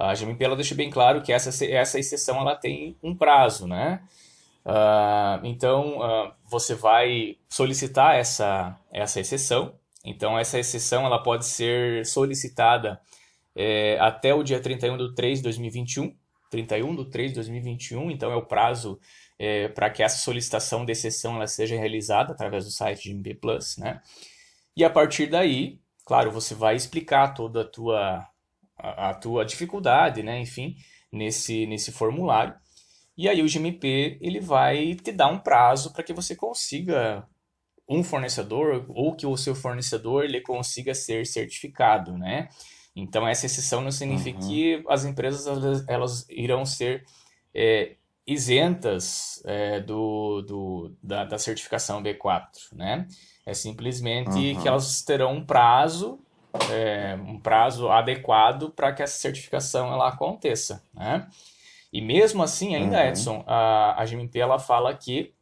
A 0.02 0.14
GMP 0.14 0.44
ela 0.44 0.56
deixa 0.56 0.74
bem 0.74 0.90
claro 0.90 1.22
que 1.22 1.32
essa, 1.32 1.64
essa 1.64 1.98
exceção 1.98 2.40
ela 2.40 2.56
tem 2.56 2.96
um 3.02 3.14
prazo, 3.14 3.66
né? 3.66 4.02
Uh, 4.64 5.44
então, 5.44 5.98
uh, 5.98 6.32
você 6.46 6.74
vai 6.74 7.36
solicitar 7.48 8.16
essa, 8.16 8.78
essa 8.92 9.20
exceção. 9.20 9.74
Então, 10.04 10.38
essa 10.38 10.58
exceção 10.58 11.06
ela 11.06 11.22
pode 11.22 11.46
ser 11.46 12.04
solicitada 12.04 13.00
é, 13.54 13.98
até 14.00 14.34
o 14.34 14.42
dia 14.42 14.60
31 14.60 14.96
de 14.96 15.14
3 15.14 15.38
de 15.38 15.44
2021. 15.44 16.14
31 16.50 16.96
de 16.96 17.10
3 17.10 17.30
de 17.30 17.34
2021, 17.36 18.10
então 18.10 18.30
é 18.30 18.36
o 18.36 18.44
prazo 18.44 19.00
é, 19.38 19.68
para 19.68 19.88
que 19.88 20.02
essa 20.02 20.18
solicitação 20.18 20.84
de 20.84 20.92
exceção 20.92 21.36
ela 21.36 21.46
seja 21.46 21.76
realizada 21.76 22.32
através 22.32 22.66
do 22.66 22.70
site 22.70 23.04
de 23.04 23.14
MB 23.14 23.34
Plus, 23.40 23.78
né? 23.78 24.02
E 24.76 24.84
a 24.84 24.90
partir 24.90 25.26
daí, 25.26 25.80
claro, 26.04 26.30
você 26.30 26.54
vai 26.54 26.76
explicar 26.76 27.32
toda 27.32 27.62
a 27.62 27.64
tua, 27.64 28.26
a, 28.78 29.10
a 29.10 29.14
tua 29.14 29.44
dificuldade, 29.44 30.22
né? 30.22 30.40
Enfim, 30.40 30.76
nesse, 31.10 31.66
nesse 31.66 31.92
formulário. 31.92 32.54
E 33.16 33.28
aí 33.28 33.42
o 33.42 33.46
GMP 33.46 34.18
ele 34.20 34.40
vai 34.40 34.94
te 34.94 35.12
dar 35.12 35.28
um 35.28 35.38
prazo 35.38 35.92
para 35.92 36.02
que 36.02 36.12
você 36.12 36.34
consiga 36.34 37.26
um 37.88 38.02
fornecedor 38.02 38.86
ou 38.88 39.14
que 39.14 39.26
o 39.26 39.36
seu 39.36 39.54
fornecedor 39.54 40.24
ele 40.24 40.40
consiga 40.40 40.94
ser 40.94 41.26
certificado, 41.26 42.16
né? 42.16 42.48
Então 42.96 43.26
essa 43.26 43.46
exceção 43.46 43.80
não 43.80 43.90
significa 43.90 44.38
uhum. 44.40 44.48
que 44.48 44.84
as 44.88 45.04
empresas 45.04 45.46
elas, 45.46 45.88
elas 45.88 46.26
irão 46.30 46.64
ser 46.64 47.04
é, 47.54 47.96
isentas 48.26 49.42
é, 49.44 49.80
do, 49.80 50.42
do, 50.42 50.96
da, 51.02 51.24
da, 51.24 51.38
certificação 51.38 52.02
B4, 52.02 52.48
né? 52.72 53.06
É 53.44 53.52
simplesmente 53.52 54.30
uhum. 54.30 54.62
que 54.62 54.68
elas 54.68 55.02
terão 55.02 55.34
um 55.34 55.44
prazo, 55.44 56.20
é, 56.70 57.16
um 57.26 57.38
prazo 57.38 57.90
adequado 57.90 58.70
para 58.70 58.92
que 58.92 59.02
essa 59.02 59.18
certificação 59.18 59.92
ela 59.92 60.08
aconteça, 60.08 60.82
né? 60.94 61.26
E 61.92 62.00
mesmo 62.00 62.42
assim, 62.42 62.74
ainda, 62.74 62.96
uhum. 62.96 63.08
Edson, 63.08 63.44
a, 63.46 64.00
a 64.00 64.04
GMP 64.06 64.38
ela 64.38 64.58
fala 64.58 64.94
que 64.94 65.34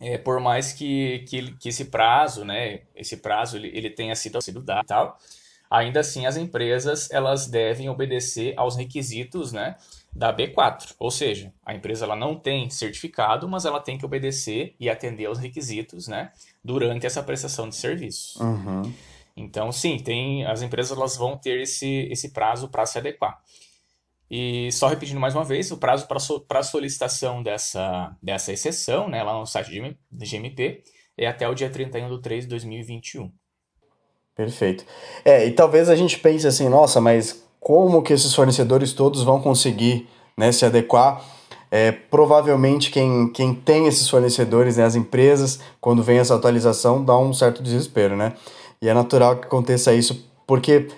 é, 0.00 0.18
por 0.18 0.40
mais 0.40 0.72
que, 0.72 1.20
que, 1.28 1.52
que, 1.56 1.68
esse 1.68 1.86
prazo, 1.86 2.44
né, 2.44 2.80
esse 2.94 3.18
prazo 3.18 3.56
ele, 3.56 3.68
ele 3.68 3.90
tenha 3.90 4.14
sido, 4.16 4.40
sido 4.40 4.60
dado 4.60 4.84
e 4.84 4.86
tal, 4.86 5.18
ainda 5.70 6.00
assim 6.00 6.26
as 6.26 6.36
empresas 6.36 7.10
elas 7.10 7.46
devem 7.46 7.88
obedecer 7.88 8.54
aos 8.56 8.76
requisitos, 8.76 9.52
né, 9.52 9.76
da 10.12 10.34
B4. 10.34 10.94
Ou 10.98 11.10
seja, 11.10 11.52
a 11.64 11.74
empresa 11.74 12.04
ela 12.04 12.16
não 12.16 12.34
tem 12.36 12.70
certificado, 12.70 13.48
mas 13.48 13.64
ela 13.64 13.80
tem 13.80 13.98
que 13.98 14.04
obedecer 14.04 14.74
e 14.80 14.88
atender 14.88 15.26
aos 15.26 15.38
requisitos, 15.38 16.08
né, 16.08 16.32
durante 16.62 17.06
essa 17.06 17.22
prestação 17.22 17.68
de 17.68 17.76
serviço. 17.76 18.42
Uhum. 18.42 18.92
Então, 19.36 19.72
sim, 19.72 19.98
tem 19.98 20.44
as 20.44 20.62
empresas 20.62 20.96
elas 20.96 21.16
vão 21.16 21.36
ter 21.36 21.60
esse, 21.60 22.08
esse 22.10 22.32
prazo 22.32 22.68
para 22.68 22.86
se 22.86 22.98
adequar. 22.98 23.40
E 24.30 24.70
só 24.72 24.88
repetindo 24.88 25.20
mais 25.20 25.34
uma 25.34 25.44
vez, 25.44 25.70
o 25.70 25.76
prazo 25.76 26.06
para 26.06 26.18
so, 26.18 26.44
solicitação 26.64 27.42
dessa, 27.42 28.16
dessa 28.22 28.52
exceção, 28.52 29.08
né, 29.08 29.22
lá 29.22 29.38
no 29.38 29.46
site 29.46 29.70
de 30.10 30.26
GMP, 30.26 30.82
é 31.16 31.26
até 31.26 31.48
o 31.48 31.54
dia 31.54 31.70
31 31.70 32.16
de 32.16 32.22
3 32.22 32.44
de 32.44 32.50
2021. 32.50 33.30
Perfeito. 34.34 34.84
É, 35.24 35.46
e 35.46 35.52
talvez 35.52 35.88
a 35.88 35.94
gente 35.94 36.18
pense 36.18 36.46
assim, 36.46 36.68
nossa, 36.68 37.00
mas 37.00 37.44
como 37.60 38.02
que 38.02 38.12
esses 38.12 38.34
fornecedores 38.34 38.92
todos 38.92 39.22
vão 39.22 39.40
conseguir 39.40 40.08
né, 40.36 40.50
se 40.50 40.64
adequar? 40.64 41.24
É, 41.70 41.92
provavelmente 41.92 42.90
quem, 42.90 43.32
quem 43.32 43.54
tem 43.54 43.86
esses 43.86 44.08
fornecedores, 44.08 44.76
né, 44.76 44.84
as 44.84 44.94
empresas, 44.94 45.60
quando 45.80 46.02
vem 46.02 46.18
essa 46.18 46.34
atualização, 46.34 47.04
dá 47.04 47.16
um 47.16 47.32
certo 47.32 47.62
desespero, 47.62 48.16
né? 48.16 48.34
E 48.84 48.88
é 48.88 48.92
natural 48.92 49.36
que 49.36 49.46
aconteça 49.46 49.94
isso, 49.94 50.28
porque 50.46 50.88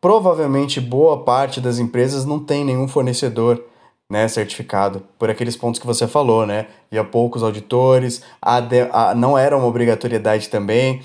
provavelmente 0.00 0.80
boa 0.80 1.24
parte 1.24 1.60
das 1.60 1.80
empresas 1.80 2.24
não 2.24 2.38
tem 2.38 2.64
nenhum 2.64 2.86
fornecedor 2.86 3.60
né, 4.08 4.28
certificado, 4.28 5.02
por 5.18 5.28
aqueles 5.28 5.56
pontos 5.56 5.80
que 5.80 5.86
você 5.88 6.06
falou, 6.06 6.46
né? 6.46 6.68
E 6.92 6.96
há 6.96 7.02
poucos 7.02 7.42
auditores, 7.42 8.22
a 8.40 8.60
de, 8.60 8.82
a, 8.92 9.12
não 9.12 9.36
era 9.36 9.56
uma 9.56 9.66
obrigatoriedade 9.66 10.48
também. 10.48 11.02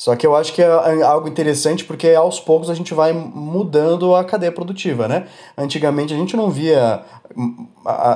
Só 0.00 0.16
que 0.16 0.26
eu 0.26 0.34
acho 0.34 0.54
que 0.54 0.62
é, 0.62 0.64
é 0.64 1.02
algo 1.02 1.28
interessante 1.28 1.84
porque 1.84 2.08
aos 2.08 2.40
poucos 2.40 2.70
a 2.70 2.74
gente 2.74 2.94
vai 2.94 3.12
mudando 3.12 4.14
a 4.14 4.24
cadeia 4.24 4.50
produtiva, 4.50 5.06
né? 5.06 5.26
Antigamente 5.58 6.14
a 6.14 6.16
gente 6.16 6.34
não 6.34 6.50
via 6.50 7.02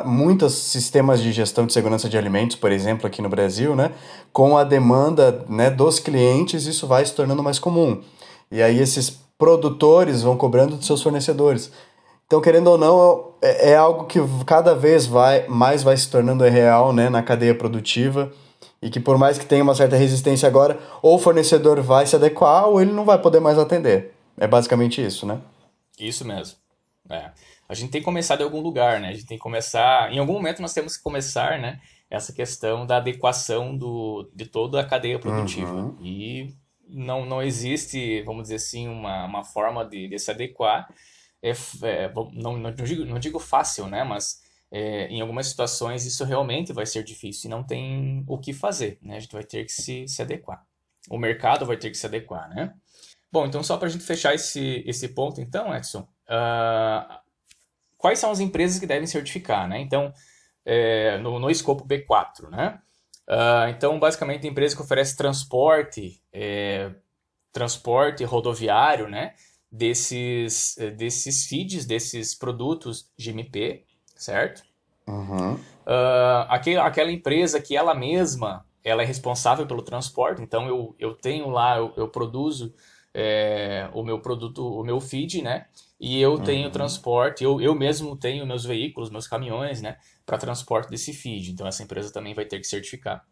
muitos 0.06 0.54
sistemas 0.54 1.20
de 1.20 1.30
gestão 1.30 1.66
de 1.66 1.74
segurança 1.74 2.08
de 2.08 2.16
alimentos, 2.16 2.56
por 2.56 2.72
exemplo, 2.72 3.06
aqui 3.06 3.20
no 3.20 3.28
Brasil, 3.28 3.76
né? 3.76 3.90
Com 4.32 4.56
a 4.56 4.64
demanda 4.64 5.44
né, 5.46 5.68
dos 5.68 5.98
clientes, 5.98 6.64
isso 6.64 6.86
vai 6.86 7.04
se 7.04 7.12
tornando 7.12 7.42
mais 7.42 7.58
comum. 7.58 8.00
E 8.50 8.62
aí 8.62 8.80
esses 8.80 9.20
produtores 9.36 10.22
vão 10.22 10.38
cobrando 10.38 10.76
dos 10.76 10.86
seus 10.86 11.02
fornecedores. 11.02 11.70
Então, 12.26 12.40
querendo 12.40 12.68
ou 12.68 12.78
não, 12.78 13.32
é, 13.42 13.72
é 13.72 13.76
algo 13.76 14.06
que 14.06 14.18
cada 14.46 14.74
vez 14.74 15.04
vai, 15.04 15.46
mais 15.48 15.82
vai 15.82 15.98
se 15.98 16.08
tornando 16.08 16.44
real 16.44 16.94
né, 16.94 17.10
na 17.10 17.22
cadeia 17.22 17.54
produtiva 17.54 18.32
e 18.84 18.90
que 18.90 19.00
por 19.00 19.16
mais 19.16 19.38
que 19.38 19.46
tenha 19.46 19.62
uma 19.62 19.74
certa 19.74 19.96
resistência 19.96 20.46
agora, 20.46 20.78
ou 21.00 21.14
o 21.14 21.18
fornecedor 21.18 21.80
vai 21.80 22.06
se 22.06 22.14
adequar 22.14 22.68
ou 22.68 22.82
ele 22.82 22.92
não 22.92 23.06
vai 23.06 23.18
poder 23.18 23.40
mais 23.40 23.58
atender. 23.58 24.14
É 24.36 24.46
basicamente 24.46 25.02
isso, 25.02 25.24
né? 25.24 25.40
Isso 25.98 26.22
mesmo. 26.22 26.58
É. 27.08 27.30
A 27.66 27.72
gente 27.72 27.90
tem 27.90 28.02
que 28.02 28.04
começar 28.04 28.36
de 28.36 28.42
algum 28.42 28.60
lugar, 28.60 29.00
né? 29.00 29.08
A 29.08 29.12
gente 29.12 29.24
tem 29.24 29.38
que 29.38 29.42
começar... 29.42 30.12
Em 30.12 30.18
algum 30.18 30.34
momento 30.34 30.60
nós 30.60 30.74
temos 30.74 30.98
que 30.98 31.02
começar, 31.02 31.58
né? 31.58 31.80
Essa 32.10 32.30
questão 32.30 32.84
da 32.84 32.98
adequação 32.98 33.74
do, 33.74 34.30
de 34.34 34.44
toda 34.44 34.78
a 34.78 34.86
cadeia 34.86 35.18
produtiva. 35.18 35.72
Uhum. 35.72 35.96
E 36.02 36.54
não, 36.86 37.24
não 37.24 37.42
existe, 37.42 38.20
vamos 38.20 38.42
dizer 38.42 38.56
assim, 38.56 38.86
uma, 38.86 39.24
uma 39.24 39.44
forma 39.44 39.82
de, 39.82 40.08
de 40.08 40.18
se 40.18 40.30
adequar. 40.30 40.86
É, 41.42 41.52
é, 41.84 42.12
não, 42.34 42.58
não, 42.58 42.70
digo, 42.70 43.06
não 43.06 43.18
digo 43.18 43.38
fácil, 43.38 43.86
né? 43.86 44.04
Mas 44.04 44.43
é, 44.76 45.06
em 45.06 45.20
algumas 45.20 45.46
situações 45.46 46.04
isso 46.04 46.24
realmente 46.24 46.72
vai 46.72 46.84
ser 46.84 47.04
difícil 47.04 47.46
e 47.46 47.50
não 47.50 47.62
tem 47.62 48.24
o 48.26 48.36
que 48.36 48.52
fazer, 48.52 48.98
né? 49.00 49.16
A 49.16 49.20
gente 49.20 49.32
vai 49.32 49.44
ter 49.44 49.64
que 49.64 49.72
se, 49.72 50.08
se 50.08 50.20
adequar. 50.20 50.66
O 51.08 51.16
mercado 51.16 51.64
vai 51.64 51.76
ter 51.76 51.90
que 51.90 51.96
se 51.96 52.04
adequar, 52.04 52.48
né? 52.48 52.74
Bom, 53.30 53.46
então 53.46 53.62
só 53.62 53.76
para 53.76 53.86
a 53.86 53.90
gente 53.90 54.02
fechar 54.02 54.34
esse, 54.34 54.82
esse 54.84 55.06
ponto, 55.10 55.40
então, 55.40 55.72
Edson, 55.72 56.00
uh, 56.00 57.14
quais 57.96 58.18
são 58.18 58.32
as 58.32 58.40
empresas 58.40 58.80
que 58.80 58.86
devem 58.86 59.06
certificar, 59.06 59.68
né? 59.68 59.78
Então, 59.78 60.12
é, 60.64 61.18
no, 61.18 61.38
no 61.38 61.50
escopo 61.50 61.86
B4, 61.86 62.50
né? 62.50 62.80
Uh, 63.28 63.68
então, 63.70 64.00
basicamente, 64.00 64.48
empresa 64.48 64.74
que 64.74 64.82
oferece 64.82 65.16
transporte, 65.16 66.20
é, 66.32 66.90
transporte 67.52 68.24
rodoviário, 68.24 69.08
né, 69.08 69.34
desses, 69.70 70.76
desses 70.96 71.46
feeds, 71.46 71.86
desses 71.86 72.34
produtos 72.34 73.12
GMP, 73.16 73.84
certo? 74.14 74.62
Uhum. 75.06 75.54
Uh, 75.54 76.46
aquele, 76.48 76.78
aquela 76.78 77.12
empresa 77.12 77.60
que 77.60 77.76
ela 77.76 77.94
mesma 77.94 78.64
ela 78.82 79.02
é 79.02 79.06
responsável 79.06 79.66
pelo 79.66 79.82
transporte, 79.82 80.42
então 80.42 80.68
eu, 80.68 80.94
eu 80.98 81.14
tenho 81.14 81.48
lá, 81.48 81.78
eu, 81.78 81.92
eu 81.96 82.08
produzo 82.08 82.74
é, 83.14 83.88
o 83.94 84.02
meu 84.02 84.20
produto, 84.20 84.66
o 84.66 84.84
meu 84.84 85.00
feed, 85.00 85.40
né? 85.40 85.66
E 85.98 86.20
eu 86.20 86.38
tenho 86.38 86.66
uhum. 86.66 86.72
transporte, 86.72 87.42
eu, 87.42 87.60
eu 87.60 87.74
mesmo 87.74 88.14
tenho 88.14 88.46
meus 88.46 88.64
veículos, 88.64 89.08
meus 89.08 89.26
caminhões, 89.26 89.80
né? 89.80 89.96
Para 90.26 90.36
transporte 90.36 90.90
desse 90.90 91.14
feed. 91.14 91.52
Então 91.52 91.66
essa 91.66 91.82
empresa 91.82 92.12
também 92.12 92.34
vai 92.34 92.44
ter 92.44 92.58
que 92.58 92.66
certificar. 92.66 93.24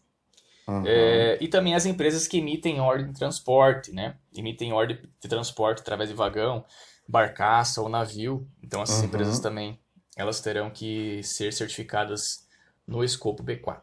Uhum. 0.66 0.84
É, 0.86 1.36
e 1.40 1.48
também 1.48 1.74
as 1.74 1.84
empresas 1.84 2.28
que 2.28 2.38
emitem 2.38 2.80
ordem 2.80 3.08
de 3.08 3.18
transporte, 3.18 3.92
né? 3.92 4.14
Emitem 4.34 4.72
ordem 4.72 4.98
de 5.20 5.28
transporte 5.28 5.80
através 5.80 6.08
de 6.08 6.14
vagão, 6.14 6.64
barcaça 7.06 7.82
ou 7.82 7.88
navio. 7.88 8.48
Então 8.62 8.80
essas 8.80 9.00
uhum. 9.00 9.06
empresas 9.06 9.40
também 9.40 9.78
elas 10.16 10.40
terão 10.40 10.70
que 10.70 11.22
ser 11.22 11.52
certificadas 11.52 12.44
no 12.86 13.02
escopo 13.02 13.42
B4. 13.42 13.80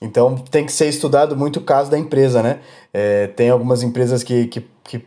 Então 0.00 0.36
tem 0.36 0.64
que 0.64 0.72
ser 0.72 0.88
estudado 0.88 1.36
muito 1.36 1.58
o 1.58 1.64
caso 1.64 1.90
da 1.90 1.98
empresa, 1.98 2.42
né? 2.42 2.60
É, 2.92 3.26
tem 3.28 3.50
algumas 3.50 3.82
empresas 3.82 4.22
que, 4.22 4.46
que, 4.46 4.66
que 4.84 5.04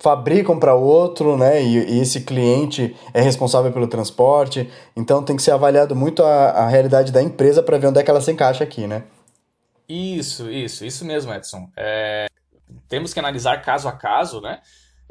fabricam 0.00 0.58
para 0.58 0.74
outro, 0.74 1.36
né? 1.36 1.62
E, 1.62 1.94
e, 1.94 2.00
esse 2.00 2.22
cliente 2.22 2.96
é 3.14 3.22
responsável 3.22 3.72
pelo 3.72 3.86
transporte. 3.86 4.70
Então 4.96 5.22
tem 5.22 5.36
que 5.36 5.42
ser 5.42 5.52
avaliado 5.52 5.94
muito 5.94 6.22
a, 6.22 6.50
a 6.50 6.68
realidade 6.68 7.12
da 7.12 7.22
empresa 7.22 7.62
para 7.62 7.78
ver 7.78 7.86
onde 7.86 8.00
é 8.00 8.02
que 8.02 8.10
ela 8.10 8.20
se 8.20 8.32
encaixa 8.32 8.64
aqui, 8.64 8.86
né? 8.86 9.04
Isso, 9.88 10.50
isso, 10.50 10.84
isso 10.84 11.04
mesmo, 11.04 11.32
Edson. 11.32 11.68
É, 11.76 12.26
temos 12.88 13.12
que 13.12 13.20
analisar 13.20 13.62
caso 13.62 13.88
a 13.88 13.92
caso, 13.92 14.40
né? 14.40 14.60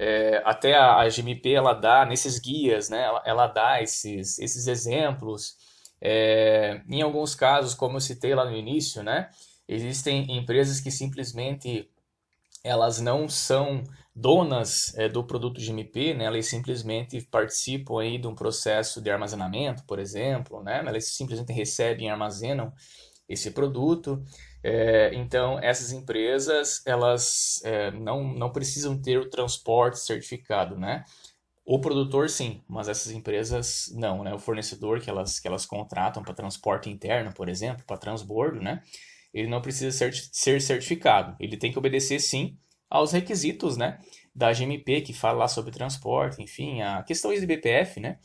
É, 0.04 0.42
até 0.44 0.74
a, 0.74 0.96
a 1.02 1.10
GMP 1.10 1.54
ela 1.54 1.74
dá 1.76 2.06
nesses 2.08 2.40
guias, 2.40 2.90
né? 2.90 3.04
Ela, 3.04 3.22
ela 3.24 3.48
dá 3.48 3.84
esses, 3.84 4.40
esses 4.40 4.66
exemplos. 4.66 5.56
É, 6.02 6.82
em 6.90 7.04
alguns 7.04 7.36
casos, 7.36 7.76
como 7.76 7.98
eu 7.98 8.02
citei 8.02 8.34
lá 8.34 8.44
no 8.44 8.56
início, 8.56 9.04
né? 9.04 9.30
Existem 9.68 10.36
empresas 10.36 10.80
que 10.80 10.90
simplesmente 10.90 11.88
elas 12.64 13.00
não 13.00 13.30
são 13.30 13.84
donas 14.16 14.92
é, 14.98 15.08
do 15.08 15.24
produto 15.24 15.62
GMP, 15.62 16.16
né? 16.16 16.26
Elas 16.26 16.48
simplesmente 16.48 17.22
participam 17.22 18.02
aí 18.02 18.18
de 18.18 18.26
um 18.28 18.34
processo 18.34 19.02
de 19.02 19.12
armazenamento, 19.12 19.84
por 19.86 20.00
exemplo, 20.00 20.64
né? 20.64 20.84
Elas 20.84 21.10
simplesmente 21.10 21.54
recebem 21.54 22.08
e 22.08 22.10
armazenam 22.10 22.74
esse 23.30 23.52
produto. 23.52 24.24
É, 24.64 25.12
então, 25.16 25.60
essas 25.60 25.92
empresas, 25.92 26.82
elas 26.86 27.62
é, 27.64 27.92
não, 27.92 28.24
não 28.34 28.52
precisam 28.52 29.00
ter 29.00 29.18
o 29.18 29.30
transporte 29.30 30.00
certificado, 30.00 30.78
né? 30.78 31.04
O 31.66 31.80
produtor, 31.80 32.30
sim, 32.30 32.64
mas 32.68 32.88
essas 32.88 33.12
empresas 33.12 33.92
não, 33.96 34.24
né? 34.24 34.34
O 34.34 34.40
fornecedor 34.40 35.00
que 35.00 35.10
elas, 35.10 35.40
que 35.40 35.48
elas 35.48 35.66
contratam 35.66 36.24
para 36.24 36.34
transporte 36.34 36.90
interno, 36.90 37.34
por 37.34 37.50
exemplo, 37.50 37.84
para 37.86 37.98
transbordo, 37.98 38.62
né? 38.62 38.84
Ele 39.34 39.48
não 39.48 39.62
precisa 39.62 39.92
ser, 39.92 40.14
ser 40.14 40.62
certificado. 40.62 41.36
Ele 41.40 41.58
tem 41.58 41.72
que 41.72 41.78
obedecer, 41.80 42.20
sim, 42.20 42.58
aos 42.90 43.12
requisitos, 43.14 43.78
né? 43.78 44.00
Da 44.36 44.52
GMP, 44.54 45.02
que 45.02 45.14
fala 45.14 45.40
lá 45.40 45.48
sobre 45.48 45.72
transporte, 45.72 46.42
enfim, 46.42 46.82
a 46.82 47.04
questões 47.04 47.40
de 47.42 47.48
BPF, 47.48 48.00
né? 48.00 48.20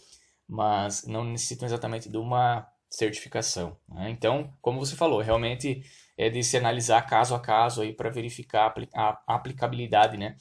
Mas 0.49 1.05
não 1.07 1.25
necessitam 1.25 1.67
exatamente 1.67 2.09
de 2.09 2.17
uma 2.17 2.67
certificação. 2.91 3.77
Né? 3.89 4.11
Então, 4.11 4.53
como 4.61 4.79
você 4.79 4.97
falou, 4.97 5.21
realmente 5.21 5.83
é 6.17 6.31
de 6.31 6.43
se 6.43 6.57
analisar 6.57 7.03
caso 7.03 7.35
a 7.35 7.41
caso 7.41 7.83
aí 7.83 7.93
para 7.93 8.11
verificar 8.11 8.73
a 8.95 9.21
aplicabilidade 9.27 10.17
né, 10.17 10.37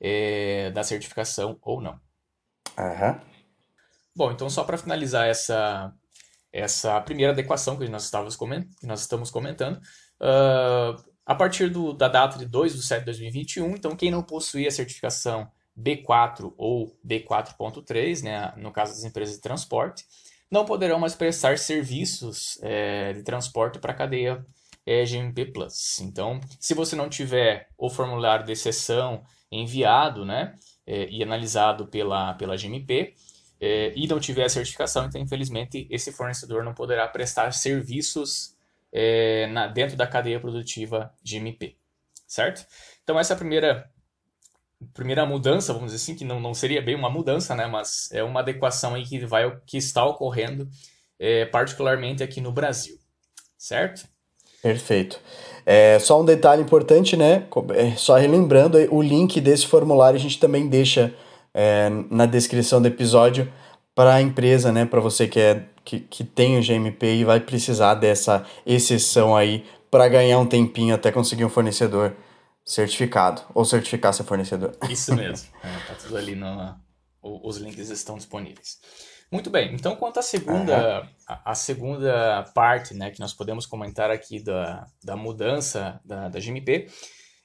é, 0.00 0.70
da 0.70 0.82
certificação 0.82 1.58
ou 1.62 1.80
não. 1.80 2.00
Uhum. 2.78 3.20
Bom, 4.14 4.32
então 4.32 4.50
só 4.50 4.64
para 4.64 4.76
finalizar 4.76 5.26
essa, 5.28 5.94
essa 6.52 7.00
primeira 7.00 7.32
adequação 7.32 7.78
que 7.78 7.88
nós, 7.88 8.04
estávamos 8.04 8.36
coment, 8.36 8.66
que 8.80 8.86
nós 8.86 9.00
estamos 9.00 9.30
comentando, 9.30 9.76
uh, 9.76 11.12
a 11.24 11.34
partir 11.34 11.70
do, 11.70 11.92
da 11.92 12.08
data 12.08 12.38
de 12.38 12.46
2 12.46 12.74
de 12.74 12.82
setembro 12.82 13.12
de 13.12 13.20
2021, 13.20 13.76
então 13.76 13.96
quem 13.96 14.10
não 14.10 14.22
possuía 14.22 14.68
a 14.68 14.72
certificação 14.72 15.50
B4 15.78 16.52
ou 16.56 16.98
B4.3, 17.06 18.22
né, 18.22 18.52
no 18.56 18.72
caso 18.72 18.92
das 18.92 19.04
empresas 19.04 19.36
de 19.36 19.40
transporte, 19.40 20.04
não 20.50 20.66
poderão 20.66 20.98
mais 20.98 21.14
prestar 21.14 21.56
serviços 21.58 22.58
é, 22.60 23.14
de 23.14 23.22
transporte 23.22 23.78
para 23.78 23.92
a 23.92 23.96
cadeia 23.96 24.44
é, 24.86 25.04
GMP 25.04 25.46
Plus. 25.46 26.00
Então, 26.00 26.40
se 26.58 26.74
você 26.74 26.96
não 26.96 27.08
tiver 27.08 27.68
o 27.78 27.88
formulário 27.88 28.44
de 28.44 28.52
exceção 28.52 29.22
enviado 29.50 30.24
né, 30.24 30.54
é, 30.86 31.08
e 31.08 31.22
analisado 31.22 31.86
pela, 31.86 32.34
pela 32.34 32.56
GMP, 32.56 33.14
é, 33.62 33.92
e 33.94 34.08
não 34.08 34.18
tiver 34.18 34.44
a 34.44 34.48
certificação, 34.48 35.06
então 35.06 35.20
infelizmente 35.20 35.86
esse 35.88 36.10
fornecedor 36.10 36.64
não 36.64 36.74
poderá 36.74 37.06
prestar 37.06 37.52
serviços 37.52 38.56
é, 38.92 39.46
na, 39.46 39.68
dentro 39.68 39.96
da 39.96 40.04
cadeia 40.04 40.40
produtiva 40.40 41.14
de 41.22 41.36
MP, 41.36 41.76
certo? 42.26 42.66
Então 43.04 43.20
essa 43.20 43.34
é 43.34 43.36
a 43.36 43.38
primeira 43.38 43.88
primeira 44.92 45.24
mudança, 45.24 45.72
vamos 45.72 45.92
dizer 45.92 46.02
assim, 46.02 46.16
que 46.16 46.24
não, 46.24 46.40
não 46.40 46.52
seria 46.52 46.82
bem 46.82 46.96
uma 46.96 47.08
mudança, 47.08 47.54
né, 47.54 47.68
mas 47.68 48.10
é 48.10 48.24
uma 48.24 48.40
adequação 48.40 48.96
aí 48.96 49.04
que 49.04 49.24
vai 49.24 49.56
que 49.64 49.76
está 49.76 50.04
ocorrendo 50.04 50.68
é, 51.20 51.44
particularmente 51.44 52.20
aqui 52.20 52.40
no 52.40 52.50
Brasil, 52.50 52.98
certo? 53.56 54.08
Perfeito. 54.62 55.20
É, 55.66 55.98
só 55.98 56.20
um 56.20 56.24
detalhe 56.24 56.62
importante, 56.62 57.16
né? 57.16 57.46
É, 57.74 57.96
só 57.96 58.16
relembrando, 58.16 58.78
o 58.90 59.02
link 59.02 59.40
desse 59.40 59.66
formulário 59.66 60.16
a 60.16 60.20
gente 60.20 60.38
também 60.38 60.68
deixa 60.68 61.12
é, 61.52 61.90
na 62.10 62.26
descrição 62.26 62.80
do 62.80 62.88
episódio 62.88 63.52
para 63.94 64.14
a 64.14 64.22
empresa, 64.22 64.72
né? 64.72 64.84
Para 64.84 65.00
você 65.00 65.28
que, 65.28 65.40
é, 65.40 65.64
que, 65.84 66.00
que 66.00 66.24
tem 66.24 66.58
o 66.58 66.62
GMP 66.62 67.16
e 67.16 67.24
vai 67.24 67.40
precisar 67.40 67.94
dessa 67.94 68.46
exceção 68.64 69.36
aí 69.36 69.64
para 69.90 70.08
ganhar 70.08 70.38
um 70.38 70.46
tempinho 70.46 70.94
até 70.94 71.12
conseguir 71.12 71.44
um 71.44 71.50
fornecedor 71.50 72.14
certificado 72.64 73.42
ou 73.54 73.64
certificar 73.64 74.14
seu 74.14 74.24
fornecedor. 74.24 74.72
Isso 74.88 75.14
mesmo. 75.14 75.48
é, 75.62 75.68
tá 75.86 75.94
tudo 76.00 76.16
ali 76.16 76.34
no. 76.34 76.74
Os 77.20 77.56
links 77.58 77.88
estão 77.90 78.16
disponíveis. 78.16 78.78
Muito 79.32 79.48
bem. 79.48 79.74
Então, 79.74 79.96
quanto 79.96 80.18
à 80.18 80.22
segunda, 80.22 81.00
uhum. 81.00 81.08
a, 81.26 81.52
a, 81.52 81.54
segunda 81.54 82.42
parte, 82.54 82.92
né, 82.92 83.10
que 83.10 83.18
nós 83.18 83.32
podemos 83.32 83.64
comentar 83.64 84.10
aqui 84.10 84.38
da, 84.38 84.86
da 85.02 85.16
mudança 85.16 85.98
da, 86.04 86.28
da 86.28 86.38
GMP, 86.38 86.86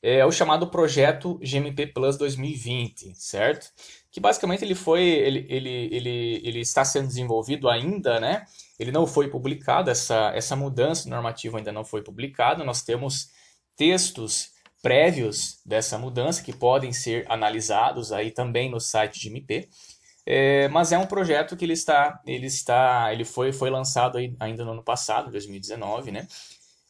é 0.04 0.26
o 0.26 0.32
chamado 0.32 0.68
projeto 0.68 1.40
GMP 1.42 1.88
Plus 1.88 2.18
2020, 2.18 3.16
certo? 3.16 3.72
Que 4.12 4.20
basicamente 4.20 4.66
ele 4.66 4.76
foi, 4.76 5.02
ele, 5.02 5.46
ele, 5.50 5.90
ele, 5.92 6.42
ele 6.44 6.60
está 6.60 6.84
sendo 6.84 7.08
desenvolvido 7.08 7.70
ainda, 7.70 8.20
né? 8.20 8.46
Ele 8.78 8.92
não 8.92 9.08
foi 9.08 9.30
publicado, 9.30 9.90
essa, 9.90 10.32
essa 10.36 10.58
mudança 10.58 11.10
normativa 11.10 11.58
ainda 11.58 11.72
não 11.72 11.86
foi 11.86 12.04
publicada. 12.04 12.66
Nós 12.66 12.82
temos 12.82 13.30
textos 13.78 14.50
prévios 14.82 15.60
dessa 15.66 15.98
mudança 15.98 16.44
que 16.44 16.54
podem 16.54 16.92
ser 16.92 17.26
analisados 17.30 18.12
aí 18.12 18.30
também 18.30 18.70
no 18.70 18.80
site 18.80 19.20
de 19.20 19.30
MP. 19.30 19.70
É, 20.30 20.68
mas 20.68 20.92
é 20.92 20.98
um 20.98 21.06
projeto 21.06 21.56
que 21.56 21.64
ele 21.64 21.72
está, 21.72 22.22
ele 22.28 22.48
está, 22.48 23.14
ele 23.14 23.24
foi, 23.24 23.54
foi 23.54 23.70
lançado 23.70 24.18
ainda 24.42 24.66
no 24.66 24.72
ano 24.72 24.84
passado, 24.84 25.32
2019, 25.32 26.12
né? 26.12 26.28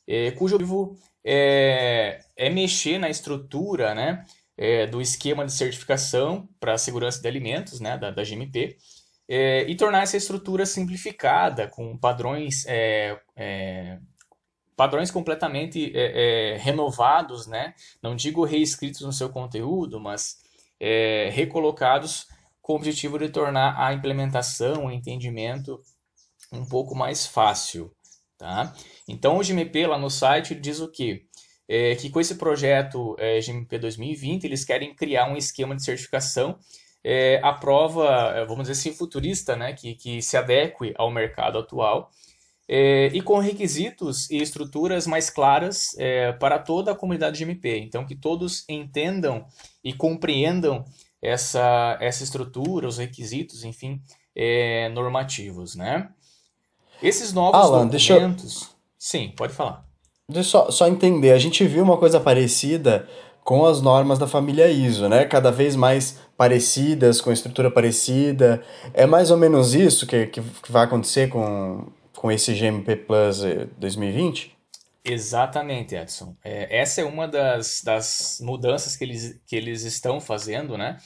É, 0.08 0.32
cujo 0.32 0.56
objetivo 0.56 0.98
é, 1.24 2.20
é, 2.36 2.50
mexer 2.50 2.98
na 2.98 3.12
estrutura, 3.12 3.94
né, 3.94 4.26
é, 4.58 4.88
do 4.88 5.00
esquema 5.00 5.46
de 5.46 5.54
certificação 5.54 6.50
para 6.60 6.74
a 6.74 6.78
segurança 6.80 7.22
de 7.22 7.28
alimentos, 7.28 7.80
né, 7.80 7.96
da, 7.96 8.10
da 8.10 8.24
GMP, 8.24 8.76
é, 9.30 9.70
e 9.70 9.76
tornar 9.76 10.02
essa 10.02 10.18
estrutura 10.18 10.66
simplificada 10.66 11.68
com 11.68 11.96
padrões 11.96 12.66
é, 12.66 13.20
padrões 14.76 15.12
completamente 15.12 15.92
renovados, 16.60 17.48
né? 17.48 17.74
Não 18.02 18.16
digo 18.16 18.46
reescritos 18.46 19.02
no 19.02 19.12
seu 19.12 19.28
conteúdo, 19.28 20.00
mas 20.00 20.38
recolocados 21.32 22.28
com 22.68 22.74
o 22.74 22.76
objetivo 22.76 23.18
de 23.18 23.30
tornar 23.30 23.80
a 23.82 23.94
implementação, 23.94 24.88
o 24.88 24.92
entendimento 24.92 25.82
um 26.52 26.66
pouco 26.66 26.94
mais 26.94 27.26
fácil. 27.26 27.90
Tá? 28.38 28.76
Então, 29.08 29.38
o 29.38 29.42
GMP 29.42 29.88
lá 29.88 29.98
no 29.98 30.10
site 30.10 30.54
diz 30.54 30.82
o 30.82 30.92
quê? 30.92 31.24
É, 31.66 31.96
que 31.96 32.10
com 32.10 32.20
esse 32.20 32.36
projeto 32.36 33.16
é, 33.18 33.40
GMP 33.40 33.80
2020, 33.80 34.44
eles 34.44 34.66
querem 34.66 34.94
criar 34.94 35.32
um 35.32 35.38
esquema 35.38 35.78
de 35.78 35.84
certificação 35.84 36.60
é, 37.02 37.40
à 37.42 37.54
prova, 37.54 38.34
é, 38.36 38.46
vamos 38.46 38.68
dizer 38.68 38.74
assim, 38.74 38.94
futurista, 38.94 39.56
né? 39.56 39.72
que, 39.72 39.96
que 39.96 40.22
se 40.22 40.36
adeque 40.36 40.94
ao 40.98 41.10
mercado 41.10 41.60
atual 41.60 42.12
é, 42.68 43.08
e 43.14 43.22
com 43.22 43.40
requisitos 43.40 44.30
e 44.30 44.42
estruturas 44.42 45.08
mais 45.08 45.30
claras 45.30 45.96
é, 45.98 46.34
para 46.34 46.60
toda 46.60 46.92
a 46.92 46.96
comunidade 46.96 47.44
GMP. 47.44 47.80
Então, 47.80 48.06
que 48.06 48.16
todos 48.16 48.66
entendam 48.68 49.48
e 49.82 49.94
compreendam 49.94 50.84
essa, 51.22 51.98
essa 52.00 52.24
estrutura, 52.24 52.88
os 52.88 52.98
requisitos, 52.98 53.64
enfim, 53.64 54.02
é, 54.36 54.90
normativos, 54.90 55.76
né? 55.76 56.10
Esses 57.02 57.34
novos 57.34 57.60
Alan, 57.60 57.88
documentos... 57.88 58.62
Eu... 58.62 58.68
Sim, 58.98 59.34
pode 59.36 59.54
falar. 59.54 59.86
Deixa 60.30 60.58
eu 60.58 60.64
só, 60.66 60.72
só 60.72 60.88
entender, 60.88 61.32
a 61.32 61.38
gente 61.38 61.66
viu 61.66 61.84
uma 61.84 61.98
coisa 61.98 62.20
parecida 62.20 63.08
com 63.44 63.66
as 63.66 63.82
normas 63.82 64.20
da 64.20 64.28
família 64.28 64.70
ISO, 64.70 65.08
né? 65.08 65.24
Cada 65.24 65.52
vez 65.52 65.74
mais 65.76 66.20
parecidas, 66.36 67.22
com 67.22 67.32
estrutura 67.32 67.72
parecida. 67.72 68.62
É 68.94 69.06
mais 69.06 69.32
ou 69.32 69.38
menos 69.38 69.74
isso 69.74 70.06
que, 70.06 70.28
que 70.28 70.42
vai 70.70 70.84
acontecer 70.84 71.30
com, 71.30 71.88
com 72.14 72.30
esse 72.30 72.54
GMP 72.54 72.98
Plus 72.98 73.44
2020? 73.78 74.57
Exatamente, 75.08 75.96
Edson. 75.96 76.36
É, 76.44 76.80
essa 76.80 77.02
é 77.02 77.06
uma 77.06 77.28
das, 77.28 77.82
das 77.84 78.40
mudanças 78.42 78.96
que 78.96 79.04
eles, 79.04 79.42
que 79.46 79.56
eles 79.56 79.84
estão 79.84 80.20
fazendo, 80.20 80.78
né? 80.78 80.98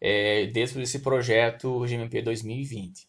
É, 0.00 0.46
dentro 0.46 0.78
desse 0.78 1.00
projeto 1.00 1.80
GMP 1.80 2.22
2020. 2.22 3.06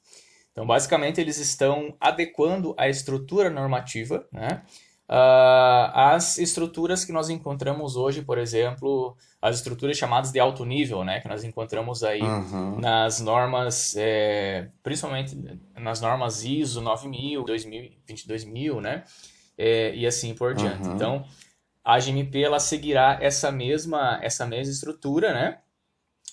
Então, 0.51 0.65
basicamente, 0.65 1.21
eles 1.21 1.37
estão 1.37 1.95
adequando 1.99 2.75
a 2.77 2.89
estrutura 2.89 3.49
normativa, 3.49 4.27
né? 4.31 4.63
Uh, 5.11 5.91
as 5.93 6.37
estruturas 6.37 7.03
que 7.03 7.11
nós 7.11 7.29
encontramos 7.29 7.97
hoje, 7.97 8.21
por 8.21 8.37
exemplo, 8.37 9.17
as 9.41 9.57
estruturas 9.57 9.97
chamadas 9.97 10.31
de 10.31 10.39
alto 10.39 10.63
nível, 10.63 11.03
né, 11.03 11.19
que 11.19 11.27
nós 11.27 11.43
encontramos 11.43 12.01
aí 12.01 12.21
uhum. 12.21 12.79
nas 12.79 13.19
normas, 13.19 13.93
é, 13.97 14.69
principalmente 14.81 15.37
nas 15.77 15.99
normas 15.99 16.45
ISO 16.45 16.79
9000, 16.79 17.43
2000, 17.43 17.91
22000, 18.07 18.79
né, 18.79 19.03
é, 19.61 19.95
e 19.95 20.07
assim 20.07 20.33
por 20.33 20.55
diante. 20.55 20.87
Uhum. 20.87 20.95
Então, 20.95 21.25
a 21.83 21.99
GMP 21.99 22.41
ela 22.41 22.59
seguirá 22.59 23.19
essa 23.21 23.51
mesma, 23.51 24.19
essa 24.23 24.45
mesma 24.45 24.73
estrutura, 24.73 25.33
né? 25.33 25.59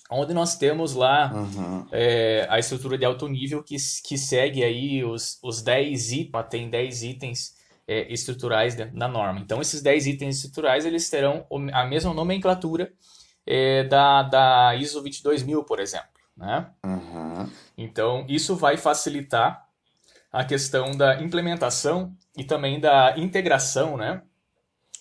Onde 0.09 0.33
nós 0.33 0.57
temos 0.57 0.95
lá 0.95 1.31
uhum. 1.31 1.85
é, 1.91 2.47
a 2.49 2.57
estrutura 2.57 2.97
de 2.97 3.05
alto 3.05 3.27
nível 3.27 3.63
que, 3.63 3.75
que 4.03 4.17
segue 4.17 4.63
aí 4.63 5.03
os, 5.03 5.37
os 5.43 5.61
10 5.61 6.11
itens, 6.13 6.45
tem 6.49 6.67
10 6.67 7.03
itens 7.03 7.55
é, 7.87 8.11
estruturais 8.11 8.75
da 8.75 9.07
norma. 9.07 9.39
Então, 9.39 9.61
esses 9.61 9.83
10 9.83 10.07
itens 10.07 10.37
estruturais 10.37 10.83
eles 10.83 11.07
terão 11.07 11.45
a 11.71 11.85
mesma 11.85 12.11
nomenclatura 12.11 12.91
da, 13.89 14.23
da 14.23 14.75
ISO 14.75 15.01
22000, 15.01 15.63
por 15.63 15.79
exemplo. 15.79 16.07
Né? 16.35 16.67
Uhum. 16.83 17.49
Então, 17.77 18.25
isso 18.27 18.55
vai 18.55 18.77
facilitar 18.77 19.67
a 20.31 20.43
questão 20.43 20.91
da 20.91 21.21
implementação 21.21 22.15
e 22.39 22.43
também 22.45 22.79
da 22.79 23.15
integração 23.17 23.97
né, 23.97 24.21